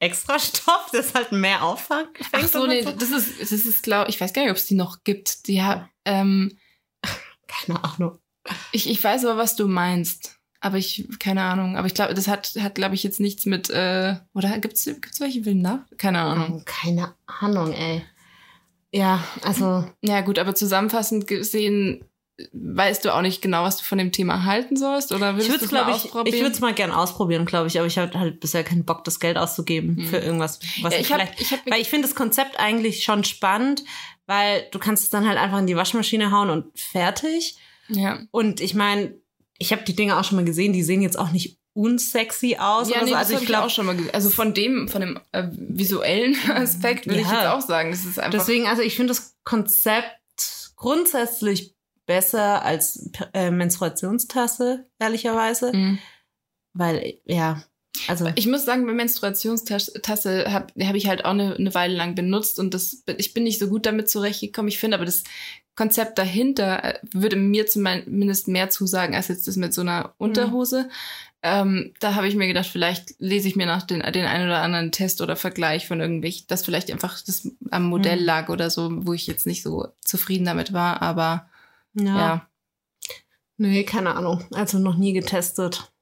[0.00, 2.08] extra Stoff, das halt mehr auffängt.
[2.32, 4.74] Ach so, nee, das ist, das ist, glaube ich, weiß gar nicht, ob es die
[4.74, 5.46] noch gibt.
[5.46, 6.58] Die hat, ähm,
[7.46, 8.18] Keine Ahnung.
[8.72, 10.38] ich, ich weiß aber, was du meinst.
[10.60, 11.76] Aber ich, keine Ahnung.
[11.76, 15.20] Aber ich glaube, das hat, hat, glaube ich, jetzt nichts mit, äh, oder gibt's, gibt's
[15.20, 15.80] welche Willen nach?
[15.98, 16.58] Keine Ahnung.
[16.60, 18.04] Oh, keine Ahnung, ey.
[18.92, 22.04] Ja, also Ja, gut, aber zusammenfassend gesehen,
[22.52, 25.12] weißt du auch nicht genau, was du von dem Thema halten sollst?
[25.12, 26.34] Oder würde du es, mal ich, ausprobieren?
[26.34, 29.04] ich würde es mal gern ausprobieren, glaube ich, aber ich habe halt bisher keinen Bock,
[29.04, 30.06] das Geld auszugeben Hm.
[30.06, 31.40] für irgendwas, was ja, ich ich habe vielleicht.
[31.40, 33.84] ich hab, Weil ich finde das Konzept eigentlich schon spannend,
[34.26, 37.56] weil du kannst es dann halt einfach in die Waschmaschine hauen und fertig.
[37.88, 38.20] ja.
[38.30, 39.14] Und ich meine,
[39.58, 42.88] ich habe die Dinge auch schon mal gesehen, die sehen jetzt auch nicht unsexy aus
[42.90, 43.16] Ja, oder nee, so.
[43.16, 44.14] Also ich ich auch glaube, schon mal gesehen.
[44.14, 47.34] Also von dem, von dem äh, visuellen Aspekt würde ich Ja.
[47.34, 47.90] jetzt auch sagen.
[47.90, 48.38] Das ist einfach.
[48.38, 50.18] deswegen, also ich finde das Konzept
[50.76, 51.74] grundsätzlich
[52.06, 55.72] besser als äh, Menstruationstasse, ehrlicherweise.
[55.72, 55.98] Mhm.
[56.74, 57.62] Weil, ja,
[58.08, 58.30] also.
[58.34, 62.58] Ich muss sagen, bei Menstruationstasse habe hab ich halt auch eine, eine Weile lang benutzt
[62.58, 64.68] und das, ich bin nicht so gut damit zurechtgekommen.
[64.68, 65.22] Ich finde aber das
[65.76, 70.88] Konzept dahinter äh, würde mir zumindest mehr zusagen als jetzt das mit so einer Unterhose.
[71.44, 74.62] Ähm, da habe ich mir gedacht, vielleicht lese ich mir nach den, den einen oder
[74.62, 78.24] anderen Test oder Vergleich von irgendwelchen, dass vielleicht einfach das am Modell Mhm.
[78.26, 81.50] lag oder so, wo ich jetzt nicht so zufrieden damit war, aber
[81.94, 82.04] ja.
[82.18, 82.48] ja.
[83.56, 84.44] Nee, keine Ahnung.
[84.52, 85.92] Also noch nie getestet.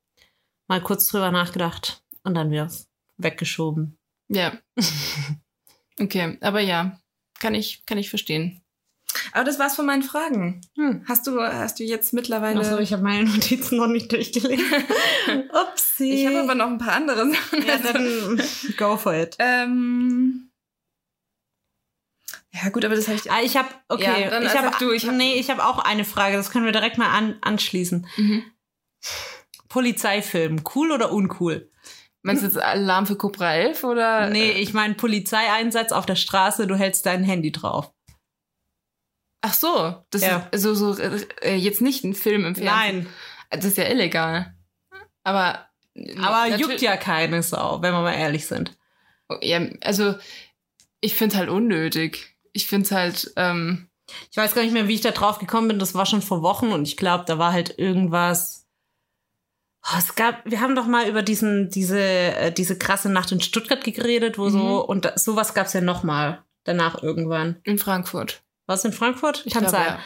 [0.68, 2.70] Mal kurz drüber nachgedacht und dann wieder
[3.16, 3.96] weggeschoben.
[4.29, 4.53] Ja.
[5.98, 6.98] Okay, aber ja,
[7.40, 8.62] kann ich, kann ich verstehen.
[9.33, 10.61] Aber das war's von meinen Fragen.
[10.77, 11.05] Hm.
[11.07, 12.61] Hast du, hast du jetzt mittlerweile.
[12.61, 14.64] Achso, ich habe meine Notizen noch nicht durchgelesen.
[15.53, 16.12] Upsi.
[16.12, 17.66] ich habe aber noch ein paar andere Sachen.
[17.66, 18.43] Ja, dann
[18.77, 19.37] go for it.
[19.38, 20.51] ähm,
[22.53, 23.31] ja, gut, aber das habe ich.
[23.31, 25.79] Ah, ich habe, okay, Ja, dann ich habe, du, ich hab- nee, ich habe auch
[25.79, 28.07] eine Frage, das können wir direkt mal an, anschließen.
[28.16, 28.45] Mhm.
[29.69, 31.71] Polizeifilm, cool oder uncool?
[32.23, 34.29] Meinst du jetzt Alarm für Cobra 11 oder?
[34.29, 37.93] Nee, ich meine Polizeieinsatz auf der Straße, du hältst dein Handy drauf.
[39.42, 40.48] Ach so, das Ja.
[40.50, 42.64] ist so, so äh, jetzt nicht ein Film im Fernsehen.
[42.74, 43.07] Nein,
[43.50, 44.55] Das ist ja illegal.
[45.24, 45.66] Aber.
[46.18, 48.76] aber natürlich- juckt ja keine Sau, wenn wir mal ehrlich sind.
[49.40, 50.14] Ja, also
[51.00, 52.37] ich finde es halt unnötig.
[52.53, 53.87] Ich finde es halt, ähm,
[54.31, 55.79] Ich weiß gar nicht mehr, wie ich da drauf gekommen bin.
[55.79, 58.66] Das war schon vor Wochen und ich glaube, da war halt irgendwas.
[59.85, 63.40] Oh, es gab, wir haben doch mal über diesen, diese, äh, diese krasse Nacht in
[63.40, 67.61] Stuttgart geredet, wo so, und da, sowas gab's ja noch mal danach irgendwann.
[67.62, 68.42] in Frankfurt.
[68.70, 69.42] Was in Frankfurt?
[69.46, 69.87] Ich Kann glaube, sein.
[69.87, 70.00] ja.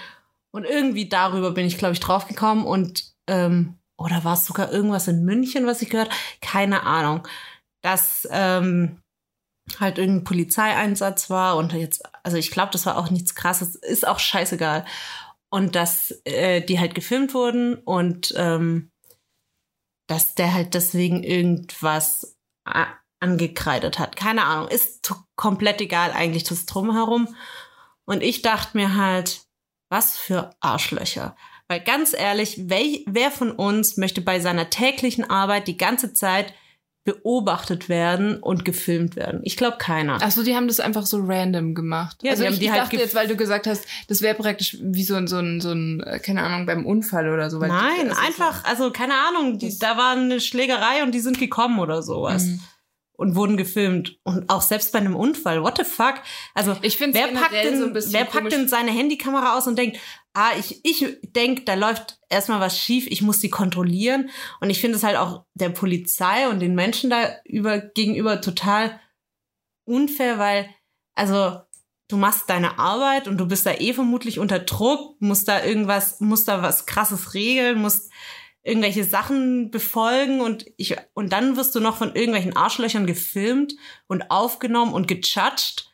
[0.51, 4.73] Und irgendwie darüber bin ich, glaube ich, drauf gekommen und ähm, oder war es sogar
[4.73, 6.11] irgendwas in München, was ich gehört?
[6.41, 7.29] Keine Ahnung.
[7.83, 9.03] Dass ähm,
[9.79, 14.09] halt irgendein Polizeieinsatz war und jetzt, also ich glaube, das war auch nichts krasses, ist
[14.09, 14.87] auch scheißegal.
[15.51, 18.91] Und dass äh, die halt gefilmt wurden und ähm,
[20.07, 22.35] dass der halt deswegen irgendwas
[23.21, 24.17] angekreidet hat.
[24.17, 27.29] Keine Ahnung, ist komplett egal eigentlich das Drumherum.
[28.07, 29.41] Und ich dachte mir halt,
[29.91, 31.37] was für Arschlöcher.
[31.69, 36.53] Weil ganz ehrlich, wer, wer von uns möchte bei seiner täglichen Arbeit die ganze Zeit
[37.05, 39.41] beobachtet werden und gefilmt werden?
[39.45, 40.19] Ich glaube keiner.
[40.23, 42.19] Ach so, die haben das einfach so random gemacht.
[42.23, 43.85] Ja, also die haben ich, die ich halt dachte gef- jetzt, weil du gesagt hast,
[44.09, 47.29] das wäre praktisch wie so ein, so ein, so ein, äh, keine Ahnung, beim Unfall
[47.33, 47.59] oder so.
[47.59, 51.39] Nein, das ist einfach, also keine Ahnung, die, da war eine Schlägerei und die sind
[51.39, 52.45] gekommen oder So, sowas.
[52.45, 52.61] Mhm.
[53.17, 54.19] Und wurden gefilmt.
[54.25, 56.17] Und auch selbst bei einem Unfall, what the fuck?
[56.53, 59.99] Also, Ich wer packt, denn, wer packt denn seine Handykamera aus und denkt,
[60.33, 64.31] ah, ich, ich denk, da läuft erstmal was schief, ich muss sie kontrollieren.
[64.61, 69.01] Und ich finde es halt auch der Polizei und den Menschen da über, gegenüber total
[69.85, 70.69] unfair, weil,
[71.15, 71.61] also,
[72.09, 76.21] du machst deine Arbeit und du bist da eh vermutlich unter Druck, musst da irgendwas,
[76.21, 78.11] musst da was krasses regeln, musst
[78.65, 83.75] irgendwelche Sachen befolgen und ich, und dann wirst du noch von irgendwelchen Arschlöchern gefilmt
[84.09, 85.93] und aufgenommen und gejudged.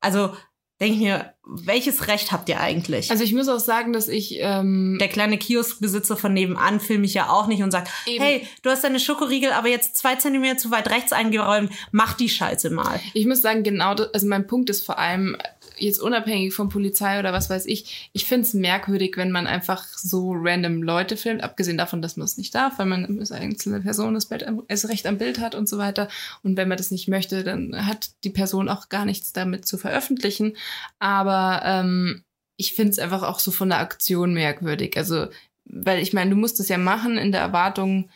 [0.00, 0.34] Also,
[0.80, 3.10] denke ich mir, welches Recht habt ihr eigentlich?
[3.10, 7.14] Also ich muss auch sagen, dass ich ähm, der kleine Kioskbesitzer von nebenan filme ich
[7.14, 8.24] ja auch nicht und sagt, Eben.
[8.24, 12.30] hey, du hast deine Schokoriegel aber jetzt zwei Zentimeter zu weit rechts eingeräumt, mach die
[12.30, 12.98] Scheiße mal.
[13.12, 15.36] Ich muss sagen, genau, das, also mein Punkt ist vor allem,
[15.80, 19.84] jetzt unabhängig von Polizei oder was weiß ich, ich finde es merkwürdig, wenn man einfach
[19.84, 23.80] so random Leute filmt, abgesehen davon, dass man es nicht darf, weil man als einzelne
[23.80, 26.08] Person das Bild, das Recht am Bild hat und so weiter.
[26.42, 29.78] Und wenn man das nicht möchte, dann hat die Person auch gar nichts damit zu
[29.78, 30.56] veröffentlichen.
[30.98, 32.22] Aber ähm,
[32.56, 34.96] ich finde es einfach auch so von der Aktion merkwürdig.
[34.96, 35.28] Also,
[35.64, 38.10] weil ich meine, du musst es ja machen in der Erwartung,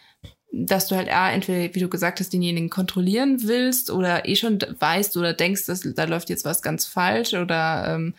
[0.57, 4.59] dass du halt A, entweder, wie du gesagt hast, denjenigen kontrollieren willst oder eh schon
[4.61, 8.15] weißt oder denkst, dass da läuft jetzt was ganz falsch oder ähm,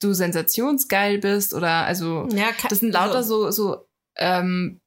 [0.00, 4.80] du sensationsgeil bist oder also Ja, das sind lauter so, so ähm,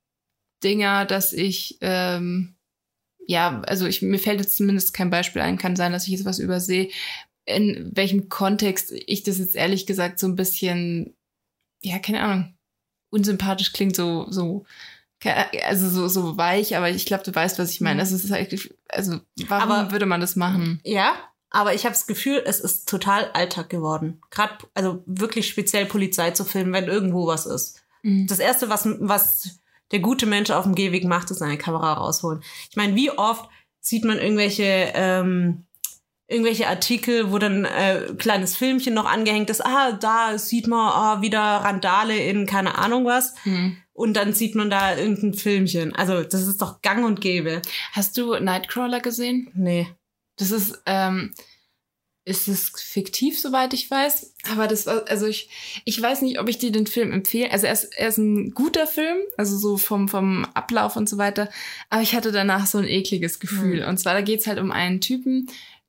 [0.63, 2.55] Dinger, dass ich ähm,
[3.27, 6.25] ja, also ich, mir fällt jetzt zumindest kein Beispiel ein, kann sein, dass ich jetzt
[6.25, 6.89] was übersehe,
[7.45, 11.15] in welchem Kontext ich das jetzt ehrlich gesagt so ein bisschen,
[11.81, 12.55] ja, keine Ahnung,
[13.11, 14.65] unsympathisch klingt, so, so
[15.65, 17.99] also so, so weich, aber ich glaube, du weißt, was ich meine.
[17.99, 20.79] Das ist eigentlich, also warum Aber- würde man das machen?
[20.83, 21.13] Ja,
[21.49, 24.21] aber ich habe das Gefühl, es ist total Alltag geworden.
[24.29, 27.81] Gerade, also wirklich speziell Polizei zu filmen, wenn irgendwo was ist.
[28.27, 29.59] Das Erste, was, was
[29.91, 32.43] der gute Mensch auf dem Gehweg macht, ist seine Kamera rausholen.
[32.69, 33.49] Ich meine, wie oft
[33.79, 35.65] sieht man irgendwelche, ähm,
[36.27, 39.65] irgendwelche Artikel, wo dann äh, kleines Filmchen noch angehängt ist.
[39.65, 43.33] Ah, da sieht man ah, wieder Randale in keine Ahnung was.
[43.45, 43.77] Mhm.
[43.95, 45.95] Und dann sieht man da irgendein Filmchen.
[45.95, 47.61] Also, das ist doch gang und gäbe.
[47.93, 49.49] Hast du Nightcrawler gesehen?
[49.53, 49.87] Nee.
[50.35, 51.33] Das ist, ähm,
[52.25, 54.33] ist es fiktiv, soweit ich weiß.
[54.51, 55.49] Aber das war, also ich,
[55.85, 57.51] ich weiß nicht, ob ich dir den Film empfehle.
[57.51, 61.17] Also er ist, er ist ein guter Film, also so vom, vom Ablauf und so
[61.17, 61.49] weiter.
[61.89, 63.81] Aber ich hatte danach so ein ekliges Gefühl.
[63.83, 63.89] Hm.
[63.89, 65.47] Und zwar, da geht's halt um einen Typen,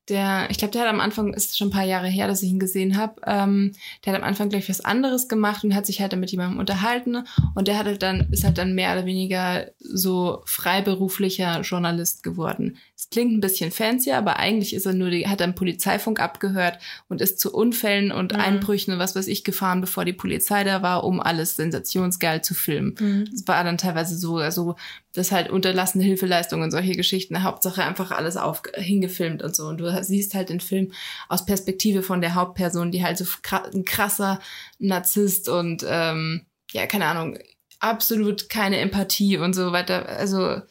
[0.09, 2.49] der, ich glaube, der hat am Anfang, ist schon ein paar Jahre her, dass ich
[2.49, 3.73] ihn gesehen habe, ähm,
[4.05, 6.59] der hat am Anfang gleich was anderes gemacht und hat sich halt dann mit jemandem
[6.59, 12.23] unterhalten und der hat halt dann, ist halt dann mehr oder weniger so freiberuflicher Journalist
[12.23, 12.77] geworden.
[12.99, 16.79] Es klingt ein bisschen fancy, aber eigentlich ist er nur, die, hat dann Polizeifunk abgehört
[17.09, 18.39] und ist zu Unfällen und Mhm.
[18.39, 22.55] Einbrüchen und was weiß ich gefahren, bevor die Polizei da war, um alles sensationsgeil zu
[22.55, 22.95] filmen.
[23.31, 24.75] Es war dann teilweise so, also
[25.13, 27.43] das halt unterlassene Hilfeleistungen und solche Geschichten.
[27.43, 29.67] Hauptsache einfach alles auf, hingefilmt und so.
[29.67, 30.91] Und du siehst halt den Film
[31.29, 33.25] aus Perspektive von der Hauptperson, die halt so
[33.73, 34.39] ein krasser
[34.79, 37.37] Narzisst und ähm, ja, keine Ahnung,
[37.79, 40.09] absolut keine Empathie und so weiter.
[40.09, 40.61] Also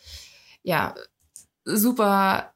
[0.64, 0.96] ja,
[1.66, 2.54] super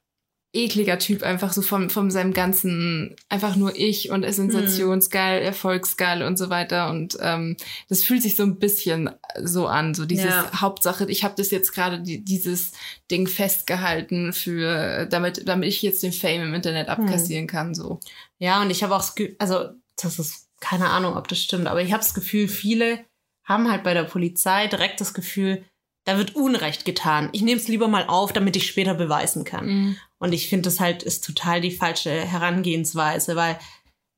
[0.53, 6.23] ekliger Typ, einfach so vom, vom seinem ganzen, einfach nur ich und ist sensationsgeil, erfolgsgeil
[6.25, 6.91] und so weiter.
[6.91, 7.57] Und ähm,
[7.89, 10.61] das fühlt sich so ein bisschen so an, so dieses Ja.
[10.61, 12.73] Hauptsache, ich habe das jetzt gerade die, dieses
[13.11, 18.01] Ding festgehalten für, damit, damit ich jetzt den Fame im Internet abkassieren kann, so.
[18.39, 19.05] Ja, und ich habe auch
[19.39, 23.05] also das ist keine Ahnung, ob das stimmt, aber ich habe das Gefühl, viele
[23.45, 25.65] haben halt bei der Polizei direkt das Gefühl,
[26.05, 27.29] da wird Unrecht getan.
[27.33, 29.67] Ich nehme es lieber mal auf, damit ich später beweisen kann.
[29.67, 29.97] Mhm.
[30.19, 33.59] Und ich finde, das halt ist total die falsche Herangehensweise, weil,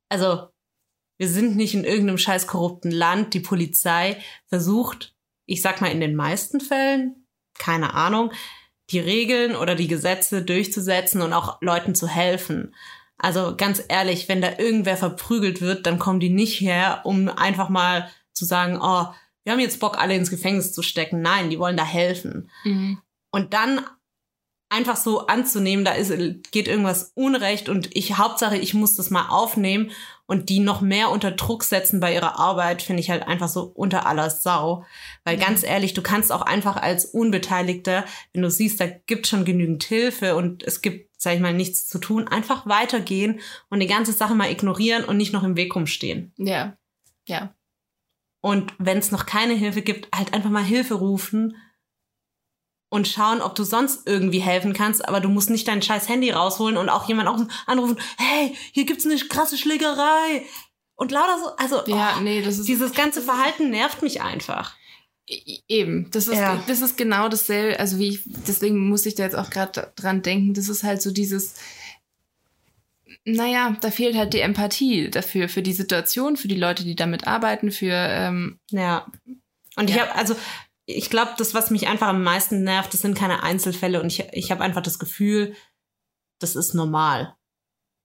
[0.08, 0.48] also,
[1.18, 3.34] wir sind nicht in irgendeinem scheiß korrupten Land.
[3.34, 4.16] Die Polizei
[4.46, 5.14] versucht,
[5.46, 7.26] ich sag mal in den meisten Fällen,
[7.58, 8.32] keine Ahnung,
[8.90, 12.74] die Regeln oder die Gesetze durchzusetzen und auch Leuten zu helfen.
[13.18, 17.68] Also ganz ehrlich, wenn da irgendwer verprügelt wird, dann kommen die nicht her, um einfach
[17.68, 19.06] mal zu sagen, oh,
[19.44, 21.20] wir haben jetzt Bock, alle ins Gefängnis zu stecken.
[21.22, 22.50] Nein, die wollen da helfen.
[22.64, 22.98] Mhm.
[23.30, 23.80] Und dann
[24.68, 26.10] einfach so anzunehmen, da ist,
[26.50, 29.90] geht irgendwas Unrecht und ich, Hauptsache, ich muss das mal aufnehmen
[30.24, 33.64] und die noch mehr unter Druck setzen bei ihrer Arbeit, finde ich halt einfach so
[33.64, 34.86] unter aller Sau.
[35.24, 35.40] Weil Mhm.
[35.40, 39.84] ganz ehrlich, du kannst auch einfach als Unbeteiligter, wenn du siehst, da gibt schon genügend
[39.84, 44.12] Hilfe und es gibt, sag ich mal, nichts zu tun, einfach weitergehen und die ganze
[44.12, 46.32] Sache mal ignorieren und nicht noch im Weg rumstehen.
[46.38, 46.78] Ja.
[47.28, 47.54] Ja.
[48.42, 51.56] Und wenn es noch keine Hilfe gibt, halt einfach mal Hilfe rufen
[52.90, 55.08] und schauen, ob du sonst irgendwie helfen kannst.
[55.08, 58.84] Aber du musst nicht dein scheiß Handy rausholen und auch jemand auch anrufen, hey, hier
[58.84, 60.44] gibt's eine krasse Schlägerei.
[60.96, 62.68] Und lauter so, also Ja, oh, nee, das ist.
[62.68, 64.74] dieses ganze Verhalten nervt mich einfach.
[65.28, 66.62] E- Eben, das ist, Ja.
[66.66, 70.20] das ist genau dasselbe, also wie ich, deswegen muss ich da jetzt auch gerade dran
[70.22, 71.54] denken, das ist halt so dieses,
[73.24, 77.26] naja, da fehlt halt die Empathie dafür, für die Situation, für die Leute, die damit
[77.26, 79.06] arbeiten, für, ähm, Ja.
[79.76, 80.02] Und ich Ja.
[80.08, 80.36] habe, also
[80.86, 84.24] ich glaube, das, was mich einfach am meisten nervt, das sind keine Einzelfälle und ich,
[84.32, 85.54] ich habe einfach das Gefühl,
[86.40, 87.36] das ist normal.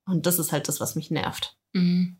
[0.07, 1.57] Und das ist halt das, was mich nervt.
[1.73, 2.19] mhm.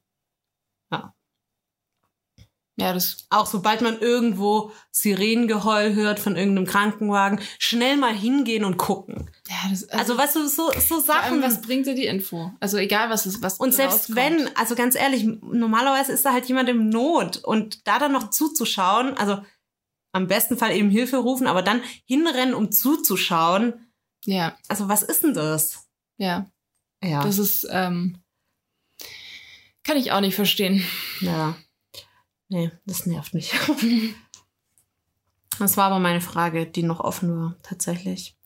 [2.80, 2.94] Ja.
[2.94, 9.32] Das, Auch sobald man irgendwo Sirenengeheul hört von irgendeinem Krankenwagen, schnell mal hingehen und gucken.
[9.50, 11.42] ja, das, Also, weißt du, so, so Sachen.
[11.42, 12.52] was bringt dir die Info?
[12.60, 14.18] Also egal, was ist, was und selbst rauskommt.
[14.18, 18.30] wenn, also ganz ehrlich, normalerweise ist da halt jemand im Not und da dann noch
[18.30, 19.44] zuzuschauen, also
[20.12, 23.74] am besten Fall eben Hilfe rufen, aber dann hinrennen, um zuzuschauen.
[24.26, 25.88] Ja, Also, was ist denn das?
[26.18, 26.50] ja.
[27.04, 27.24] Ja.
[27.24, 28.18] Das ist, ähm,
[29.84, 30.84] Kann ich auch nicht verstehen.
[31.22, 31.56] Ja.
[32.50, 33.54] Nee, das nervt mich.
[35.60, 38.38] Das war aber meine Frage, die noch offen war, tatsächlich.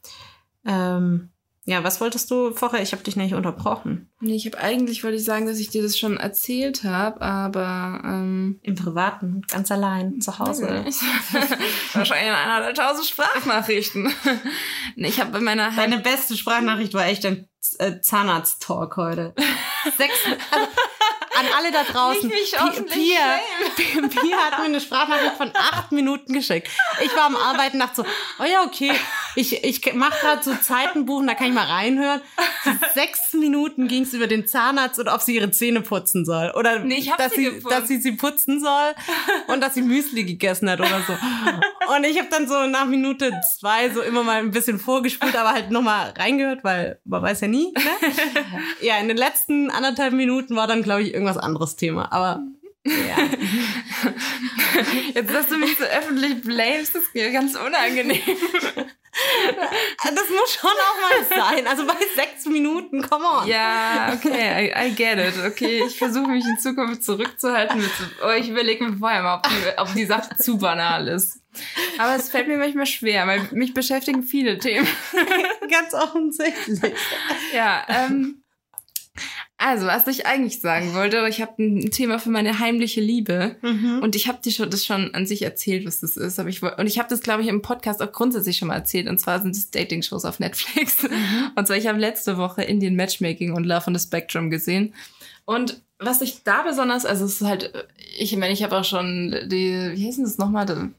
[0.66, 1.32] Ähm,
[1.66, 2.82] ja, was wolltest du vorher?
[2.82, 4.10] Ich habe dich nicht unterbrochen.
[4.20, 8.02] Nee, ich habe eigentlich, wollte ich sagen, dass ich dir das schon erzählt habe, aber
[8.04, 10.68] ähm, Im Privaten, ganz allein, zu Hause.
[11.93, 14.12] wahrscheinlich in einer der tausend Sprachnachrichten.
[14.95, 17.47] nee, ich habe bei meiner Deine beste Sprachnachricht war echt ein
[17.78, 19.36] äh, Zahnarzt-Talk heute.
[19.97, 20.16] Sechs,
[20.52, 20.68] also,
[21.41, 22.29] an alle da draußen.
[22.29, 23.39] Nicht mich Pia,
[24.09, 26.69] Pia hat mir eine Sprachnachricht von acht Minuten geschickt.
[27.03, 28.05] Ich war am Arbeiten, dachte so,
[28.39, 28.91] oh ja, okay,
[29.36, 32.21] ich, ich mache gerade so Zeitenbuchen, da kann ich mal reinhören.
[32.93, 36.51] Sechs Minuten ging es über den Zahnarzt und ob sie ihre Zähne putzen soll.
[36.55, 38.93] Oder Nee, dass, sie sie, dass sie sie putzen soll
[39.47, 41.13] und dass sie Müsli gegessen hat oder so.
[41.93, 45.53] Und ich habe dann so nach Minute zwei so immer mal ein bisschen vorgespult, aber
[45.53, 47.71] halt nochmal reingehört, weil man weiß ja nie.
[47.73, 47.82] Ne?
[48.82, 52.11] Ja, in den letzten anderthalb Minuten war dann, glaube ich, irgendwas anderes Thema.
[52.11, 52.41] Aber
[52.84, 53.17] ja.
[55.13, 58.19] Jetzt, dass du mich so öffentlich blamest, ist mir ganz unangenehm.
[59.12, 61.68] Das muss schon auch mal sein.
[61.68, 63.47] Also bei sechs Minuten, come on.
[63.47, 65.34] Ja, okay, I, I get it.
[65.45, 67.80] Okay, ich versuche mich in Zukunft zurückzuhalten.
[67.80, 67.91] Mit,
[68.24, 71.41] oh, ich überlege mir vorher mal, ob die, ob die Sache zu banal ist.
[71.97, 74.88] Aber es fällt mir manchmal schwer, weil mich beschäftigen viele Themen.
[75.70, 76.93] Ganz offensichtlich.
[77.53, 78.40] Ja, ähm,
[79.64, 83.57] also, was ich eigentlich sagen wollte, ich habe ein Thema für meine heimliche Liebe.
[83.62, 83.99] Mhm.
[84.01, 86.39] Und ich habe dir schon das schon an sich erzählt, was das ist.
[86.39, 89.07] Aber ich und ich habe das, glaube ich, im Podcast auch grundsätzlich schon mal erzählt.
[89.07, 90.97] Und zwar sind es Dating-Shows auf Netflix.
[91.55, 94.95] Und zwar ich habe letzte Woche Indian Matchmaking und Love on the Spectrum gesehen.
[95.45, 97.72] Und was ich da besonders, also es ist halt,
[98.18, 100.66] ich meine, ich habe auch schon die, wie heißt denn das nochmal?
[100.66, 100.89] Da-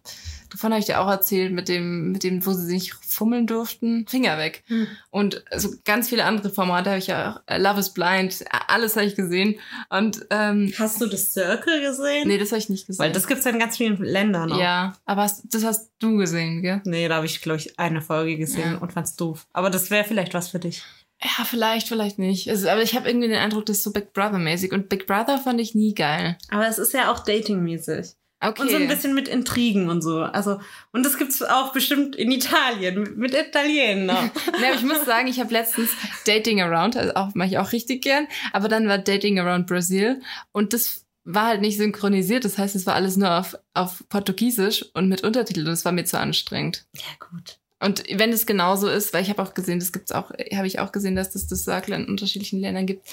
[0.52, 4.06] Davon habe ich dir auch erzählt, mit dem, mit dem, wo sie nicht fummeln durften.
[4.06, 4.62] Finger weg.
[4.68, 4.86] Hm.
[5.10, 7.40] Und so ganz viele andere Formate habe ich ja auch.
[7.46, 9.58] Äh, Love is Blind, alles habe ich gesehen.
[9.90, 12.28] Und ähm, Hast du das Circle gesehen?
[12.28, 13.02] nee, das habe ich nicht gesehen.
[13.04, 14.60] Weil das gibt's ja in ganz vielen Ländern noch.
[14.60, 16.80] Ja, aber hast, das hast du gesehen, gell?
[16.84, 18.78] Nee, da habe ich, glaube ich, eine Folge gesehen Ja.
[18.78, 19.46] und fand's doof.
[19.52, 20.82] Aber das wäre vielleicht was für dich.
[21.22, 22.50] Ja, vielleicht, vielleicht nicht.
[22.50, 24.72] Also, aber ich habe irgendwie den Eindruck, das ist so Big Brother-mäßig.
[24.72, 26.36] Und Big Brother fand ich nie geil.
[26.50, 28.08] Aber es ist ja auch datingmäßig.
[28.44, 28.60] Okay.
[28.62, 30.20] Und so ein bisschen mit Intrigen und so.
[30.22, 30.60] Also,
[30.92, 34.26] und das gibt's auch bestimmt in Italien, mit- Italienern.
[34.26, 34.32] Ne,
[34.68, 35.90] aber ich muss sagen, ich habe letztens
[36.26, 40.20] Dating Around, also auch mache ich auch richtig gern, aber dann war Dating Around Brazil
[40.52, 44.84] und das war halt nicht synchronisiert, das heißt, es war alles nur auf, auf Portugiesisch
[44.94, 46.84] und mit Untertiteln, das war mir zu anstrengend.
[46.96, 47.58] ja, gut.
[47.78, 50.78] Und wenn es genauso ist, weil ich habe auch gesehen, das gibt's auch, habe ich
[50.78, 53.04] auch gesehen, dass das das Circle in unterschiedlichen Ländern gibt,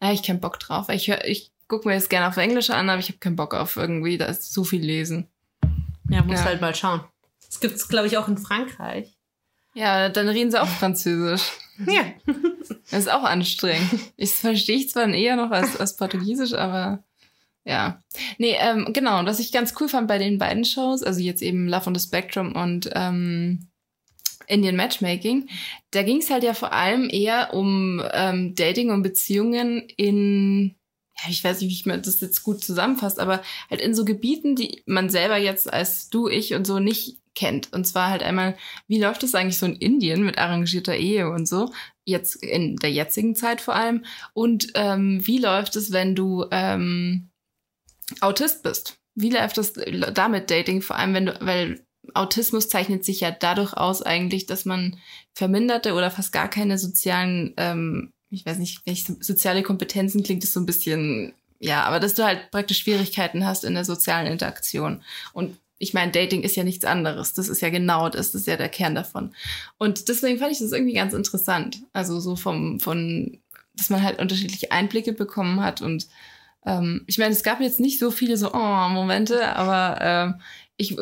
[0.00, 0.88] da habe ich keinen Bock drauf.
[0.88, 3.34] Weil ich hör, ich gucke mir das gerne auf Englisch an, aber ich habe keinen
[3.34, 5.26] Bock auf irgendwie, da ist so viel lesen.
[6.10, 6.44] Ja, muss Ja.
[6.44, 7.00] halt mal schauen.
[7.46, 9.16] Das gibt's, glaube ich, auch in Frankreich.
[9.72, 11.50] Ja, dann reden sie auch Französisch.
[11.86, 12.02] Ja.
[12.90, 13.88] Das ist auch anstrengend.
[14.18, 17.02] Ich verstehe ich zwar eher noch als, als Portugiesisch, aber
[17.64, 18.02] ja.
[18.36, 19.18] Nee, ähm, genau.
[19.20, 21.94] Und was ich ganz cool fand bei den beiden Shows, also jetzt eben Love on
[21.94, 23.68] the Spectrum und ähm,
[24.46, 25.48] Indian Matchmaking,
[25.92, 30.74] da ging es halt ja vor allem eher um ähm, Dating und Beziehungen in,
[31.28, 34.56] ich weiß nicht, wie ich mir das jetzt gut zusammenfasst, aber halt in so Gebieten,
[34.56, 37.72] die man selber jetzt als du, ich und so nicht kennt.
[37.72, 38.56] Und zwar halt einmal,
[38.88, 41.72] wie läuft es eigentlich so in Indien mit arrangierter Ehe und so?
[42.04, 44.04] Jetzt in der jetzigen Zeit vor allem.
[44.34, 47.30] Und ähm, wie läuft es, wenn du ähm,
[48.20, 48.98] Autist bist?
[49.14, 49.74] Wie läuft es
[50.14, 50.82] damit Dating?
[50.82, 54.98] Vor allem, wenn du, weil Autismus zeichnet sich ja dadurch aus eigentlich, dass man
[55.34, 60.52] verminderte oder fast gar keine sozialen, ähm, ich weiß nicht, welche soziale Kompetenzen klingt es
[60.52, 65.02] so ein bisschen, ja, aber dass du halt praktisch Schwierigkeiten hast in der sozialen Interaktion.
[65.32, 67.34] Und ich meine, Dating ist ja nichts anderes.
[67.34, 69.34] Das ist ja genau das, das ist ja der Kern davon.
[69.78, 71.82] Und deswegen fand ich das irgendwie ganz interessant.
[71.92, 73.38] Also so vom, von,
[73.74, 76.06] dass man halt unterschiedliche Einblicke bekommen hat und
[76.64, 80.40] ähm, ich meine, es gab jetzt nicht so viele so oh, Momente, aber ähm,
[80.76, 80.96] ich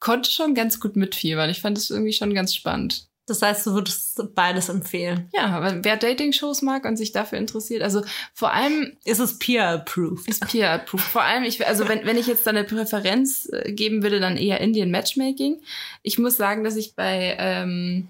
[0.00, 1.50] konnte schon ganz gut mitfiebern.
[1.50, 3.08] Ich fand es irgendwie schon ganz spannend.
[3.26, 5.28] Das heißt, du würdest beides empfehlen.
[5.32, 8.02] Ja, aber wer Dating-Shows mag und sich dafür interessiert, also
[8.34, 10.26] vor allem Ist es peer-approved?
[10.26, 11.04] ist peer-approved.
[11.04, 14.36] Vor allem, ich, also wenn, wenn ich jetzt da eine Präferenz äh, geben würde, dann
[14.36, 15.62] eher Indian Matchmaking.
[16.02, 18.08] Ich muss sagen, dass ich bei ähm,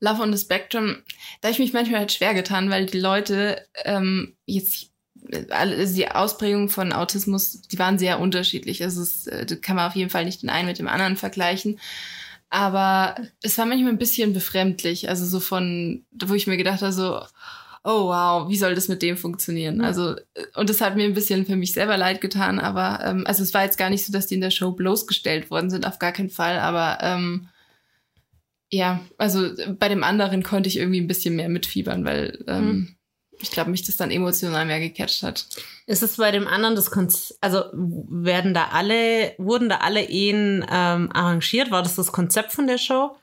[0.00, 0.96] Love on the Spectrum,
[1.42, 4.90] da ich mich manchmal halt schwer getan, weil die Leute ähm, jetzt
[5.30, 8.82] äh, also die Ausprägung von Autismus, die waren sehr unterschiedlich.
[8.82, 11.16] Also es äh, das kann man auf jeden Fall nicht den einen mit dem anderen
[11.16, 11.78] vergleichen.
[12.56, 15.10] Aber es war manchmal ein bisschen befremdlich.
[15.10, 17.20] Also so von, wo ich mir gedacht habe, so,
[17.84, 19.82] oh wow, wie soll das mit dem funktionieren?
[19.82, 23.24] Also, äh, und das hat mir ein bisschen für mich selber leid getan, aber ähm,
[23.26, 25.86] also es war jetzt gar nicht so, dass die in der Show bloßgestellt worden sind,
[25.86, 27.48] auf gar keinen Fall, aber ähm,
[28.70, 32.95] ja, also bei dem anderen konnte ich irgendwie ein bisschen mehr mitfiebern, weil ähm,
[33.40, 35.46] ich glaube, mich das dann emotional mehr gecatcht hat.
[35.86, 40.64] Ist es bei dem anderen das Konzept, also werden da alle, wurden da alle Ehen
[40.70, 41.70] ähm, arrangiert?
[41.70, 43.16] War das das Konzept von der Show?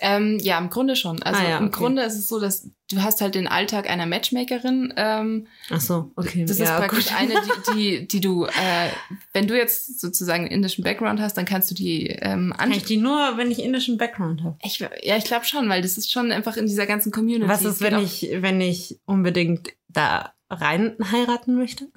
[0.00, 1.22] Ähm, ja, im Grunde schon.
[1.22, 1.76] Also Ah ja, im okay.
[1.78, 4.92] Grunde ist es so, dass du hast halt den Alltag einer Matchmakerin.
[4.96, 6.44] Ähm, Ach so, okay.
[6.44, 7.16] das ja, ist praktisch gut.
[7.16, 8.88] eine, die, die, die du, äh,
[9.32, 12.76] wenn du jetzt sozusagen einen indischen Background hast, dann kannst du die ähm, Kann ich
[12.78, 12.88] anschauen.
[12.88, 14.56] die nur, wenn ich indischen Background habe?
[14.62, 17.48] Ich, ja, ich glaube schon, weil das ist schon einfach in dieser ganzen Community.
[17.48, 21.88] Was ist, wenn ich, wenn ich unbedingt da rein heiraten möchte?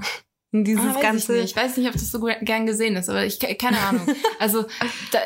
[0.52, 1.34] In dieses Ah, weiß ganze.
[1.34, 1.52] Ich, nicht.
[1.52, 4.06] ich weiß nicht, ob das so gern gesehen ist, aber ich keine Ahnung.
[4.40, 4.66] Also
[5.12, 5.20] da,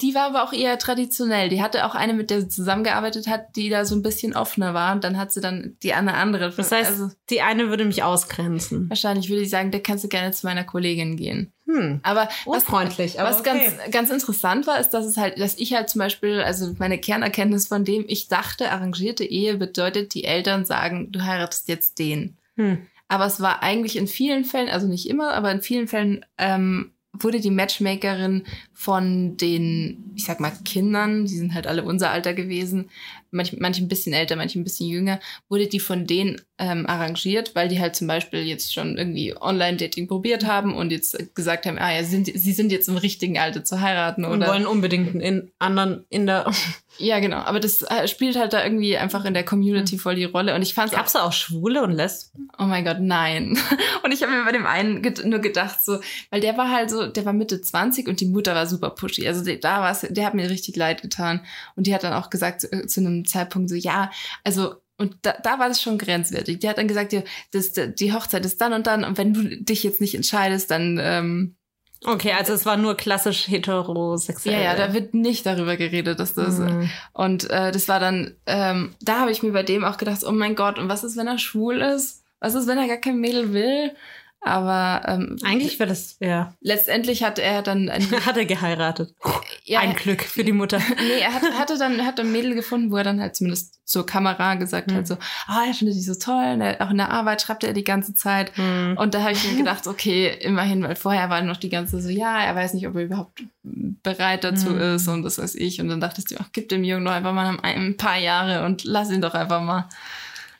[0.00, 1.50] die war aber auch eher traditionell.
[1.50, 4.72] Die hatte auch eine, mit der sie zusammengearbeitet hat, die da so ein bisschen offener
[4.72, 4.94] war.
[4.94, 6.50] Und dann hat sie dann die eine andere.
[6.50, 8.88] Das heißt, also, die eine würde mich ausgrenzen.
[8.88, 11.52] wahrscheinlich würde ich sagen, da kannst du gerne zu meiner Kollegin gehen.
[11.66, 12.00] Hm.
[12.02, 13.72] Aber was, Unfreundlich, aber was okay.
[13.76, 16.98] ganz, ganz interessant war, ist, dass es halt, dass ich halt zum Beispiel, also meine
[16.98, 22.38] Kernerkenntnis von dem, ich dachte, arrangierte Ehe bedeutet, die Eltern sagen, du heiratest jetzt den.
[22.56, 22.86] Hm.
[23.08, 26.94] Aber es war eigentlich in vielen Fällen, also nicht immer, aber in vielen Fällen ähm,
[27.12, 28.44] wurde die Matchmakerin
[28.74, 32.90] von den, ich sag mal, Kindern, die sind halt alle unser Alter gewesen,
[33.30, 37.54] manche, manche ein bisschen älter, manche ein bisschen jünger, wurde die von denen ähm, arrangiert,
[37.54, 41.78] weil die halt zum Beispiel jetzt schon irgendwie Online-Dating probiert haben und jetzt gesagt haben,
[41.78, 45.10] ah ja, sind, sie sind jetzt im richtigen Alter zu heiraten Und oder wollen unbedingt
[45.10, 46.50] einen in anderen in der.
[46.98, 50.24] ja genau, aber das äh, spielt halt da irgendwie einfach in der Community voll die
[50.24, 52.48] Rolle und ich fand's Gab's da auch Schwule und Lesben?
[52.56, 53.58] Oh mein Gott, nein.
[54.04, 55.98] Und ich habe mir bei dem einen nur gedacht, so,
[56.30, 59.26] weil der war halt so, der war Mitte 20 und die Mutter war super pushy.
[59.28, 61.40] Also der, da war's, der hat mir richtig leid getan.
[61.76, 64.10] Und die hat dann auch gesagt, zu, äh, zu einem Zeitpunkt so, ja,
[64.44, 66.60] also, und da, da war das schon grenzwertig.
[66.60, 69.56] Die hat dann gesagt, ja, das, die Hochzeit ist dann und dann und wenn du
[69.62, 71.56] dich jetzt nicht entscheidest, dann, ähm,
[72.06, 74.54] Okay, also es war nur klassisch heterosexuell.
[74.56, 76.90] ja, ja, da wird nicht darüber geredet, dass das, Mhm.
[77.14, 80.32] und äh, das war dann, ähm, da habe ich mir bei dem auch gedacht, oh
[80.32, 82.22] mein Gott, und was ist, wenn er schwul ist?
[82.40, 83.92] Was ist, wenn er gar kein Mädel will?
[84.46, 86.52] Aber ähm, Eigentlich wäre das, ja.
[86.60, 87.90] letztendlich hat er dann
[88.26, 89.14] Hat er geheiratet.
[89.64, 90.78] ja, Ein Glück für die Mutter.
[90.98, 94.04] nee, er hat, hatte dann hat ein Mädel gefunden, wo er dann halt zumindest zur
[94.04, 94.98] Kamera gesagt Hm.
[94.98, 95.14] hat so,
[95.46, 98.14] ah, er findet die so toll, er, auch in der Arbeit schreibt er die ganze
[98.14, 98.54] Zeit.
[98.56, 98.96] Hm.
[98.98, 102.10] Und da habe ich mir gedacht, okay, immerhin, weil vorher war noch die ganze so,
[102.10, 104.96] ja, er weiß nicht, ob er überhaupt bereit dazu Hm.
[104.96, 105.80] ist und das weiß ich.
[105.80, 108.66] Und dann dachtest du, ach, gib dem Jungen doch einfach mal ein, ein paar Jahre
[108.66, 109.88] und lass ihn doch einfach mal.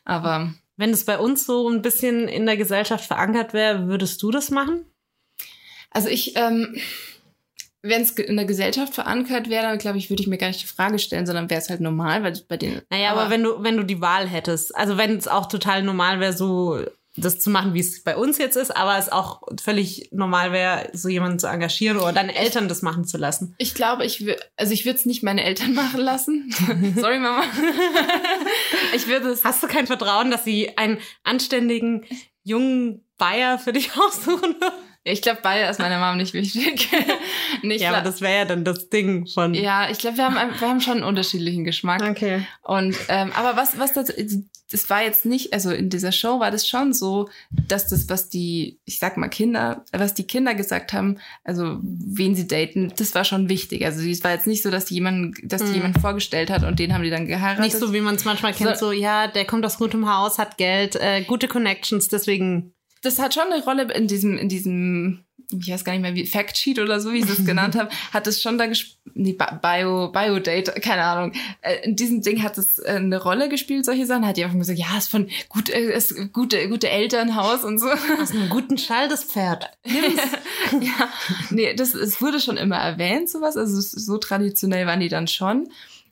[0.07, 4.31] Aber Wenn es bei uns so ein bisschen in der Gesellschaft verankert wäre, würdest du
[4.31, 4.87] das machen?
[5.91, 6.77] Also ich, ähm,
[7.83, 10.63] wenn es in der Gesellschaft verankert wäre, dann glaube ich, würde ich mir gar nicht
[10.63, 12.83] die Frage stellen, sondern wäre es halt normal, weil bei den.
[12.91, 16.19] Naja, aber, wenn du, wenn du die Wahl hättest, also wenn es auch total normal
[16.19, 16.83] wäre, so
[17.17, 20.89] das zu machen, wie es bei uns jetzt ist, aber es auch völlig normal wäre,
[20.93, 23.55] so jemanden zu engagieren oder deine Eltern das machen zu lassen.
[23.59, 26.53] Ich glaube, ich würde, also ich würde es nicht meine Eltern machen lassen.
[26.97, 27.45] Sorry, Mama.
[28.95, 29.45] ich würde es.
[29.45, 32.05] Hast du kein Vertrauen, dass sie einen anständigen
[32.43, 34.73] jungen Bayer für dich aussuchen würden?
[35.07, 36.89] Ich glaube, beide ist meiner Mom nicht wichtig.
[37.63, 39.53] nicht Ja, aber das wäre ja dann das Ding von.
[39.55, 42.03] ja, ich glaube, wir haben, wir haben schon einen unterschiedlichen Geschmack.
[42.03, 42.47] Okay.
[42.63, 44.13] Und ähm, aber was was das
[44.71, 48.29] das war jetzt nicht, also in dieser Show war das schon so, dass das was
[48.29, 53.15] die, ich sag mal Kinder, was die Kinder gesagt haben, also wen sie daten, das
[53.15, 53.85] war schon wichtig.
[53.85, 55.75] Also es war jetzt nicht so, dass die jemanden, dass die Mhm.
[55.75, 57.63] jemand vorgestellt hat und den haben die dann geheiratet.
[57.63, 60.57] Nicht so, wie man es manchmal kennt, so, ja, der kommt aus gutem Haus, hat
[60.57, 62.74] Geld, äh, gute Connections, deswegen.
[63.05, 66.27] Das hat schon eine Rolle in diesem, in diesem, ich weiß gar nicht mehr, wie
[66.27, 69.59] Factsheet oder so, wie sie es genannt haben, hat es schon da gespielt, nee, Bi-
[69.63, 71.33] Bio, Biodate, keine Ahnung.
[71.61, 74.27] Äh, In diesem Ding hat es äh, eine Rolle gespielt, solche Sachen.
[74.27, 77.89] Hat die einfach gesagt, ja, ist von gut, äh, ist gute, gute Elternhaus und so.
[78.21, 79.71] Aus einem guten Stall, das Pferd.
[79.85, 80.21] Nimm's.
[80.81, 81.09] ja,
[81.51, 83.57] nee, das, es wurde schon immer erwähnt, sowas.
[83.57, 85.69] Also so traditionell waren die dann schon.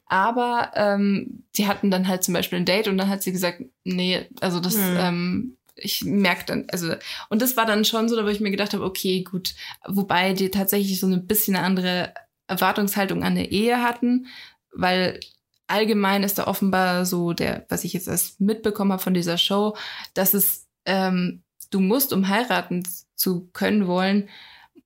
[0.06, 3.62] Aber ähm, die hatten dann halt zum Beispiel ein Date und dann hat sie gesagt,
[3.84, 4.96] nee, also das, Hm.
[4.98, 6.94] ähm, ich merke dann, also,
[7.28, 9.54] und das war dann schon so, da wo ich mir gedacht habe, okay, gut,
[9.86, 12.14] wobei die tatsächlich so ein bisschen eine andere
[12.46, 14.26] Erwartungshaltung an der Ehe hatten,
[14.72, 15.20] weil
[15.66, 19.76] allgemein ist da offenbar so der, was ich jetzt erst mitbekommen habe von dieser Show,
[20.14, 22.82] dass es, ähm, du musst, um heiraten
[23.14, 24.28] zu können wollen,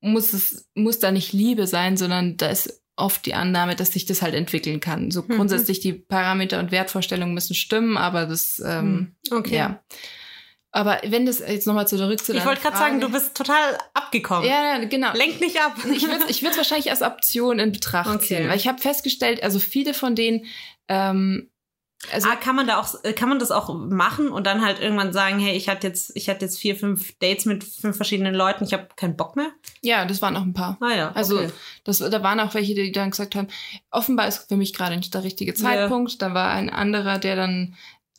[0.00, 4.06] muss es, muss da nicht Liebe sein, sondern da ist oft die Annahme, dass sich
[4.06, 5.10] das halt entwickeln kann.
[5.10, 5.36] So Mhm.
[5.36, 9.56] grundsätzlich die Parameter und Wertvorstellungen müssen stimmen, aber das, ähm, Okay.
[9.56, 9.82] ja.
[10.76, 14.46] Aber wenn das jetzt nochmal zurück zu Ich wollte gerade sagen, du bist total abgekommen.
[14.46, 15.14] ja, ja, genau.
[15.14, 15.74] Lenk nicht ab.
[15.90, 18.26] Ich würde würd's wahrscheinlich als Option in Betracht Okay.
[18.26, 20.44] ziehen, weil ich habe festgestellt, also viele von denen,
[20.88, 21.48] ähm,
[22.12, 25.14] also ah, kann man da auch, kann man das auch machen und dann halt irgendwann
[25.14, 28.64] sagen, hey, ich hatte jetzt, ich hatte jetzt vier, fünf Dates mit fünf verschiedenen Leuten,
[28.64, 29.50] ich habe keinen Bock mehr?
[29.80, 30.76] ja, das waren auch ein paar.
[30.82, 31.12] Ah ja.
[31.12, 31.50] Also okay.
[31.84, 33.48] das, da waren auch welche, die dann gesagt haben,
[33.90, 36.20] offenbar ist für mich gerade nicht der richtige Zeitpunkt.
[36.20, 37.74] Da war ein anderer, der dann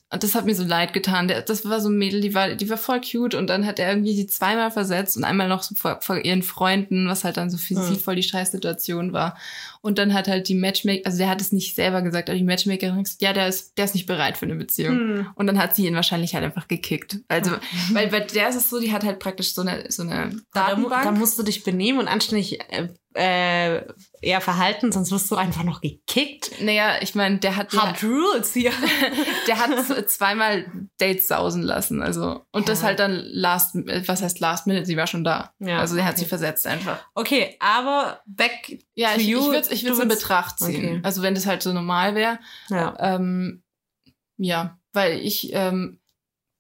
[0.10, 1.28] das hat mir so leid getan.
[1.28, 3.78] Der, das war so ein Mädel, die war, die war voll cute und dann hat
[3.78, 7.36] er irgendwie die zweimal versetzt und einmal noch so vor, vor ihren Freunden, was halt
[7.38, 7.84] dann so für Hm.
[7.84, 9.38] sie voll die Scheißsituation war.
[9.82, 12.44] Und dann hat halt die Matchmaker, also der hat es nicht selber gesagt, aber die
[12.46, 14.98] Matchmakerin hat gesagt, ja, der ist, der ist nicht bereit für eine Beziehung.
[14.98, 15.28] Hm.
[15.36, 17.20] Und dann hat sie ihn wahrscheinlich halt einfach gekickt.
[17.28, 17.52] Also,
[17.92, 20.70] weil bei der ist es so, die hat halt praktisch so eine, so eine Da,
[20.70, 21.04] Datenbank.
[21.04, 22.88] da musst du dich benehmen und anständig äh,
[23.18, 23.84] äh,
[24.22, 26.62] eher verhalten, sonst wirst du einfach noch gekickt.
[26.62, 28.72] naja, ich meine, der hat, Hard Rules hier.
[29.48, 30.66] der hat zweimal
[31.00, 32.02] Dates sausen lassen.
[32.04, 32.88] Also, und das Ja.
[32.88, 34.86] halt dann last, was heißt last minute?
[34.86, 35.52] Sie war schon da.
[35.60, 36.22] Ja, also, der hat okay.
[36.24, 37.04] sie versetzt einfach.
[37.16, 39.44] Okay, aber back Ja, to ich, you.
[39.46, 40.76] würde es ich Du würd's in Betracht ziehen.
[40.86, 41.00] Okay.
[41.04, 42.38] Also, wenn das halt so normal wäre.
[42.70, 42.96] Ja.
[43.00, 43.64] Ähm,
[44.38, 46.00] ja, weil ich, ähm,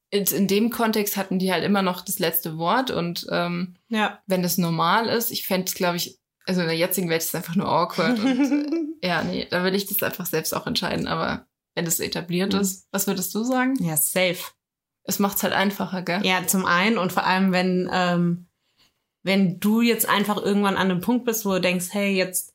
[0.10, 4.20] in, in dem Kontext hatten die halt immer noch das letzte Wort und ähm, Ja.
[4.26, 7.29] wenn das normal ist, ich fände es, glaube ich, also in der jetzigen Welt ist
[7.29, 8.17] es einfach nur awkward.
[8.19, 11.07] und, äh, ja, nee, da will ich das einfach selbst auch entscheiden.
[11.07, 11.45] Aber
[11.75, 12.59] wenn das etabliert Mhm.
[12.61, 13.75] ist, was würdest du sagen?
[13.83, 14.39] ja, safe.
[15.03, 16.25] Es macht es halt einfacher, gell?
[16.25, 18.47] Ja, zum einen und vor allem, wenn, ähm,
[19.23, 22.53] wenn du jetzt einfach irgendwann an einem Punkt bist, wo du denkst, hey, jetzt,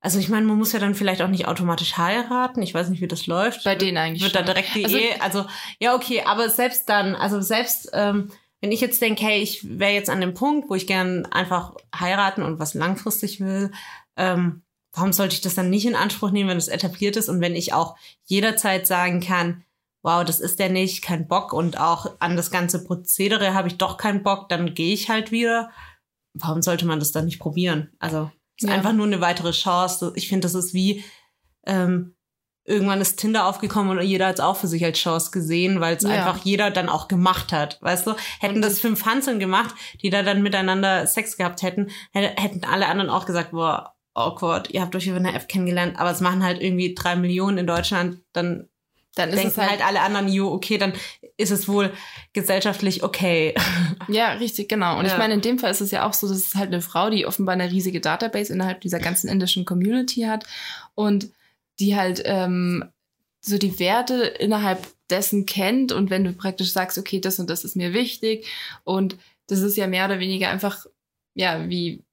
[0.00, 2.62] also ich meine, man muss ja dann vielleicht auch nicht automatisch heiraten.
[2.62, 3.64] Ich weiß nicht, wie das läuft.
[3.64, 4.46] Bei denen eigentlich wird da schon.
[4.46, 5.20] direkt die Also- Ehe.
[5.22, 5.46] Also,
[5.80, 8.30] ja, okay, aber selbst dann, also selbst, ähm,
[8.60, 11.74] wenn ich jetzt denke, hey, ich wäre jetzt an dem Punkt, wo ich gern einfach
[11.94, 13.70] heiraten und was langfristig will,
[14.16, 17.40] ähm, warum sollte ich das dann nicht in Anspruch nehmen, wenn es etabliert ist und
[17.40, 19.64] wenn ich auch jederzeit sagen kann,
[20.02, 23.78] wow, das ist der nicht, kein Bock und auch an das ganze Prozedere habe ich
[23.78, 25.70] doch keinen Bock, dann gehe ich halt wieder.
[26.34, 27.90] Warum sollte man das dann nicht probieren?
[27.98, 28.74] Also, es ist Ja.
[28.76, 30.12] einfach nur eine weitere Chance.
[30.16, 31.04] Ich finde, das ist wie,
[31.66, 32.14] ähm,
[32.68, 35.96] irgendwann ist Tinder aufgekommen und jeder hat es auch für sich als Chance gesehen, weil
[35.96, 36.10] es Ja.
[36.10, 37.78] einfach jeder dann auch gemacht hat.
[37.80, 42.40] Weißt du, hätten das fünf Hanseln gemacht, die da dann miteinander Sex gehabt hätten, hätte-
[42.40, 46.10] hätten alle anderen auch gesagt, boah, awkward, ihr habt euch über eine App kennengelernt, aber
[46.10, 48.68] es machen halt irgendwie drei Millionen in Deutschland, dann
[49.14, 50.92] Dann ist denken halt, halt alle anderen, jo, okay, dann
[51.36, 51.92] ist es wohl
[52.32, 53.54] gesellschaftlich okay.
[54.08, 54.98] ja, richtig, genau.
[54.98, 55.12] Und Ja.
[55.12, 57.10] ich meine, in dem Fall ist es ja auch so, dass es halt eine Frau,
[57.10, 60.44] die offenbar eine riesige Database innerhalb dieser ganzen indischen Community hat
[60.94, 61.30] und
[61.80, 62.84] die halt ähm,
[63.40, 67.64] so die Werte innerhalb dessen kennt und wenn du praktisch sagst, okay, das und das
[67.64, 68.46] ist mir wichtig
[68.84, 69.16] und
[69.46, 70.86] das ist ja mehr oder weniger einfach,
[71.34, 72.04] ja, wie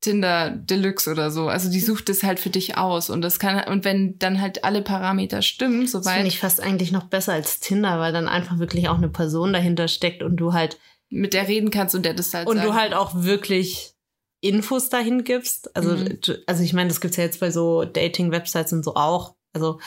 [0.00, 1.48] Tinder Deluxe oder so.
[1.48, 4.64] Also die sucht es halt für dich aus und das kann und wenn dann halt
[4.64, 8.28] alle Parameter stimmen, Das soweit finde ich fast eigentlich noch besser als Tinder, weil dann
[8.28, 10.78] einfach wirklich auch eine Person dahinter steckt und du halt
[11.10, 12.68] mit der reden kannst und der das halt und sagt.
[12.68, 13.94] du halt auch wirklich
[14.40, 15.74] Infos dahin gibst.
[15.76, 16.18] Also, Mhm.
[16.46, 19.34] also ich meine, das gibt's ja jetzt bei so Dating-Websites und so auch.
[19.52, 19.80] Also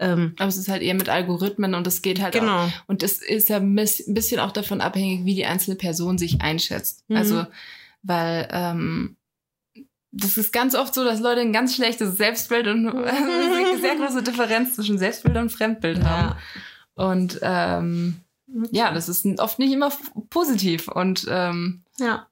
[0.00, 2.68] ähm, aber es ist halt eher mit Algorithmen und es geht halt auch genau.
[2.88, 7.04] Und es ist ja ein bisschen auch davon abhängig, wie die einzelne Person sich einschätzt.
[7.08, 7.16] Mhm.
[7.16, 7.46] Also,
[8.02, 9.16] weil ähm,
[10.10, 13.96] das ist ganz oft so, dass Leute ein ganz schlechtes Selbstbild und also eine sehr
[13.96, 16.36] große Differenz zwischen Selbstbild und Fremdbild haben.
[16.94, 18.16] Und ähm,
[18.70, 19.90] ja, das ist oft nicht immer
[20.28, 20.88] positiv.
[20.88, 22.26] Und ähm, Ja.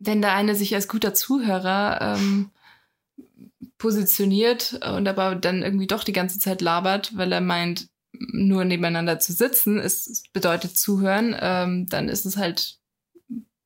[0.00, 2.50] Wenn der eine sich als guter Zuhörer ähm,
[3.78, 9.18] positioniert und aber dann irgendwie doch die ganze Zeit labert, weil er meint, nur nebeneinander
[9.18, 12.78] zu sitzen, ist, bedeutet zuhören, ähm, dann ist es halt,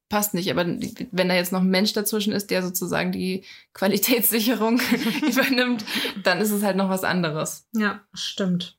[0.08, 0.50] passt nicht.
[0.50, 4.80] Aber wenn da jetzt noch ein Mensch dazwischen ist, der sozusagen die Qualitätssicherung
[5.22, 5.84] übernimmt,
[6.22, 7.66] dann ist es halt noch was anderes.
[7.72, 8.76] Ja, stimmt.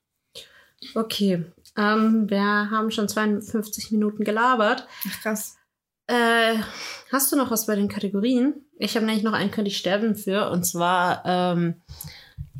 [0.93, 1.45] Okay.
[1.77, 4.87] Ähm, wir haben schon 52 Minuten gelabert.
[5.21, 5.54] Krass.
[6.07, 6.57] Äh,
[7.11, 8.53] hast du noch was bei den Kategorien?
[8.77, 11.81] Ich habe nämlich noch einen könnte ich sterben für und zwar ähm,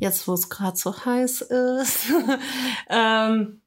[0.00, 2.06] jetzt, wo es gerade so heiß ist
[2.88, 3.60] ähm,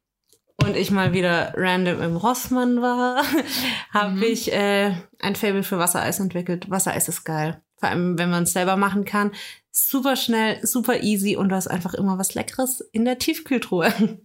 [0.61, 3.23] und ich mal wieder random im Rossmann war,
[3.93, 4.23] habe Mhm.
[4.23, 6.69] ich äh, ein Fable für Wassereis entwickelt.
[6.69, 9.32] Wassereis ist geil, vor allem wenn man es selber machen kann.
[9.71, 13.93] Super schnell, super easy und du hast einfach immer was Leckeres in der Tiefkühltruhe.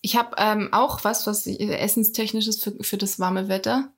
[0.00, 3.92] Ich habe ähm, auch was, was ich- essenstechnisch ist für, für das warme Wetter.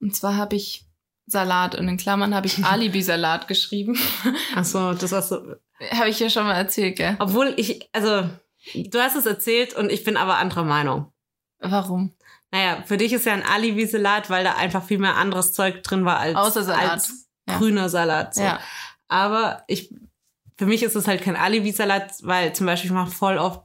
[0.00, 0.84] Und zwar habe ich
[1.26, 3.98] Salat und in Klammern habe ich Alibi-Salat geschrieben.
[4.54, 5.56] Achso, das hast du.
[5.90, 7.16] habe ich ja schon mal erzählt, gell?
[7.18, 8.28] Obwohl ich, also
[8.74, 11.12] du hast es erzählt und ich bin aber anderer Meinung.
[11.58, 12.14] Warum?
[12.52, 16.04] Naja, für dich ist ja ein Alibi-Salat, weil da einfach viel mehr anderes Zeug drin
[16.04, 16.90] war als, Außer Salat.
[16.90, 17.58] als Ja.
[17.58, 18.34] grüner Salat.
[18.34, 18.42] So.
[18.42, 18.60] Ja.
[19.08, 19.92] Aber ich,
[20.56, 23.62] für mich ist es halt kein Alibi-Salat, weil zum Beispiel ich mache voll oft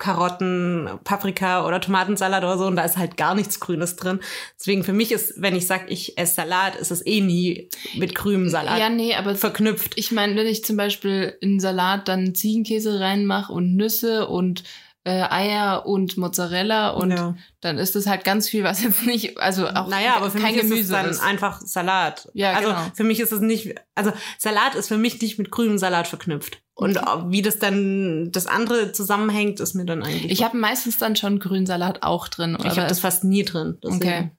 [0.00, 4.18] Karotten, Paprika oder Tomatensalat oder so und da ist halt gar nichts Grünes drin.
[4.58, 8.14] Deswegen für mich ist, wenn ich sage, ich esse Salat, ist es eh nie mit
[8.16, 9.92] grünem Salat Ja, nee, aber verknüpft.
[9.96, 14.64] ich meine, wenn ich zum Beispiel in Salat dann Ziegenkäse reinmache und Nüsse und
[15.04, 17.34] äh, Eier und Mozzarella und ja.
[17.60, 20.52] dann ist es halt ganz viel, was jetzt nicht, also auch naja, aber für kein
[20.54, 21.22] mich ist Gemüse es dann ist.
[21.22, 22.28] einfach Salat.
[22.34, 22.82] Ja, also genau.
[22.94, 26.60] für mich ist es nicht, also Salat ist für mich nicht mit grünem Salat verknüpft.
[26.74, 26.96] Und
[27.28, 30.32] wie das dann das andere zusammenhängt, ist mir dann eigentlich.
[30.32, 32.56] Ich habe meistens dann schon grünen Salat auch drin.
[32.58, 33.78] ich habe das fast nie drin.
[33.82, 34.02] deswegen.
[34.02, 34.30] Okay.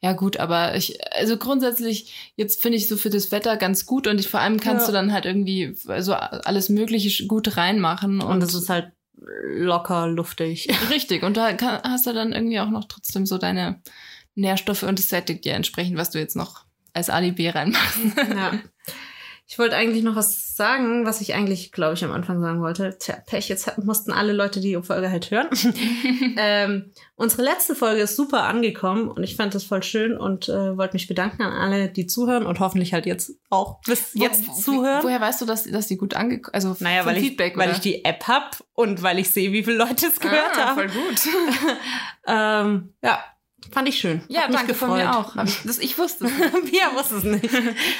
[0.00, 4.06] Ja gut, aber ich, also grundsätzlich, jetzt finde ich so für das Wetter ganz gut
[4.06, 4.86] und ich, vor allem kannst Ja.
[4.86, 10.08] du dann halt irgendwie so alles Mögliche gut reinmachen und, Und es ist halt locker,
[10.08, 10.68] luftig.
[10.90, 11.22] richtig.
[11.22, 13.80] Und da kann, hast du dann irgendwie auch noch trotzdem so deine
[14.34, 17.98] Nährstoffe und es sättigt dir entsprechend, was du jetzt noch als Alibi reinmachst.
[18.16, 18.52] ja.
[19.54, 22.98] Ich wollte eigentlich noch was sagen, was ich eigentlich, glaube ich, am Anfang sagen wollte.
[22.98, 25.46] Tja, Pech, jetzt hat- mussten alle Leute die Folge halt hören.
[26.36, 30.76] ähm, unsere letzte Folge ist super angekommen und ich fand das voll schön und äh,
[30.76, 34.54] wollte mich bedanken an alle, die zuhören und hoffentlich halt jetzt auch bis jetzt Wo-
[34.54, 35.04] zuhören.
[35.04, 37.76] Woher weißt du, dass, dass die gut angekommen Also naja, weil ich, Feedback, weil oder?
[37.76, 40.88] ich die App hab und weil ich sehe, wie viele Leute es gehört ah, haben.
[40.88, 41.20] Voll gut.
[42.26, 43.22] Ähm, ja,
[43.72, 44.22] fand ich schön.
[44.28, 45.04] Ja, Hat mich danke von gefreut.
[45.04, 45.44] mir auch.
[45.44, 46.32] Ich, das, ich wusste es.
[46.70, 47.48] Pia wusste es nicht.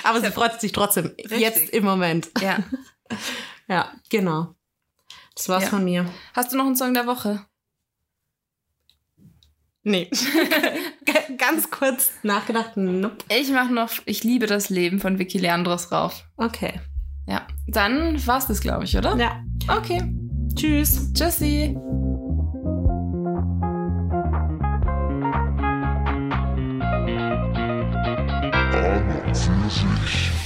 [0.02, 1.12] Aber sie freut sich trotzdem.
[1.36, 2.30] Jetzt im Moment.
[2.40, 2.58] Ja.
[3.66, 4.54] Ja, genau.
[5.34, 5.68] Das war's Ja.
[5.70, 6.04] von mir.
[6.34, 7.46] Hast du noch einen Song der Woche?
[9.82, 10.10] Nee.
[11.38, 12.76] Ganz kurz nachgedacht.
[12.76, 13.24] Nope.
[13.30, 16.24] Ich mache noch Ich liebe das Leben von Vicky Leandros rauf.
[16.36, 16.80] Okay.
[17.26, 19.16] Ja, dann war's das, glaube ich, oder?
[19.16, 19.42] Ja.
[19.68, 20.02] Okay.
[20.54, 21.12] Tschüss.
[21.14, 21.74] Tschüssi.
[29.34, 30.43] Tanzmusik.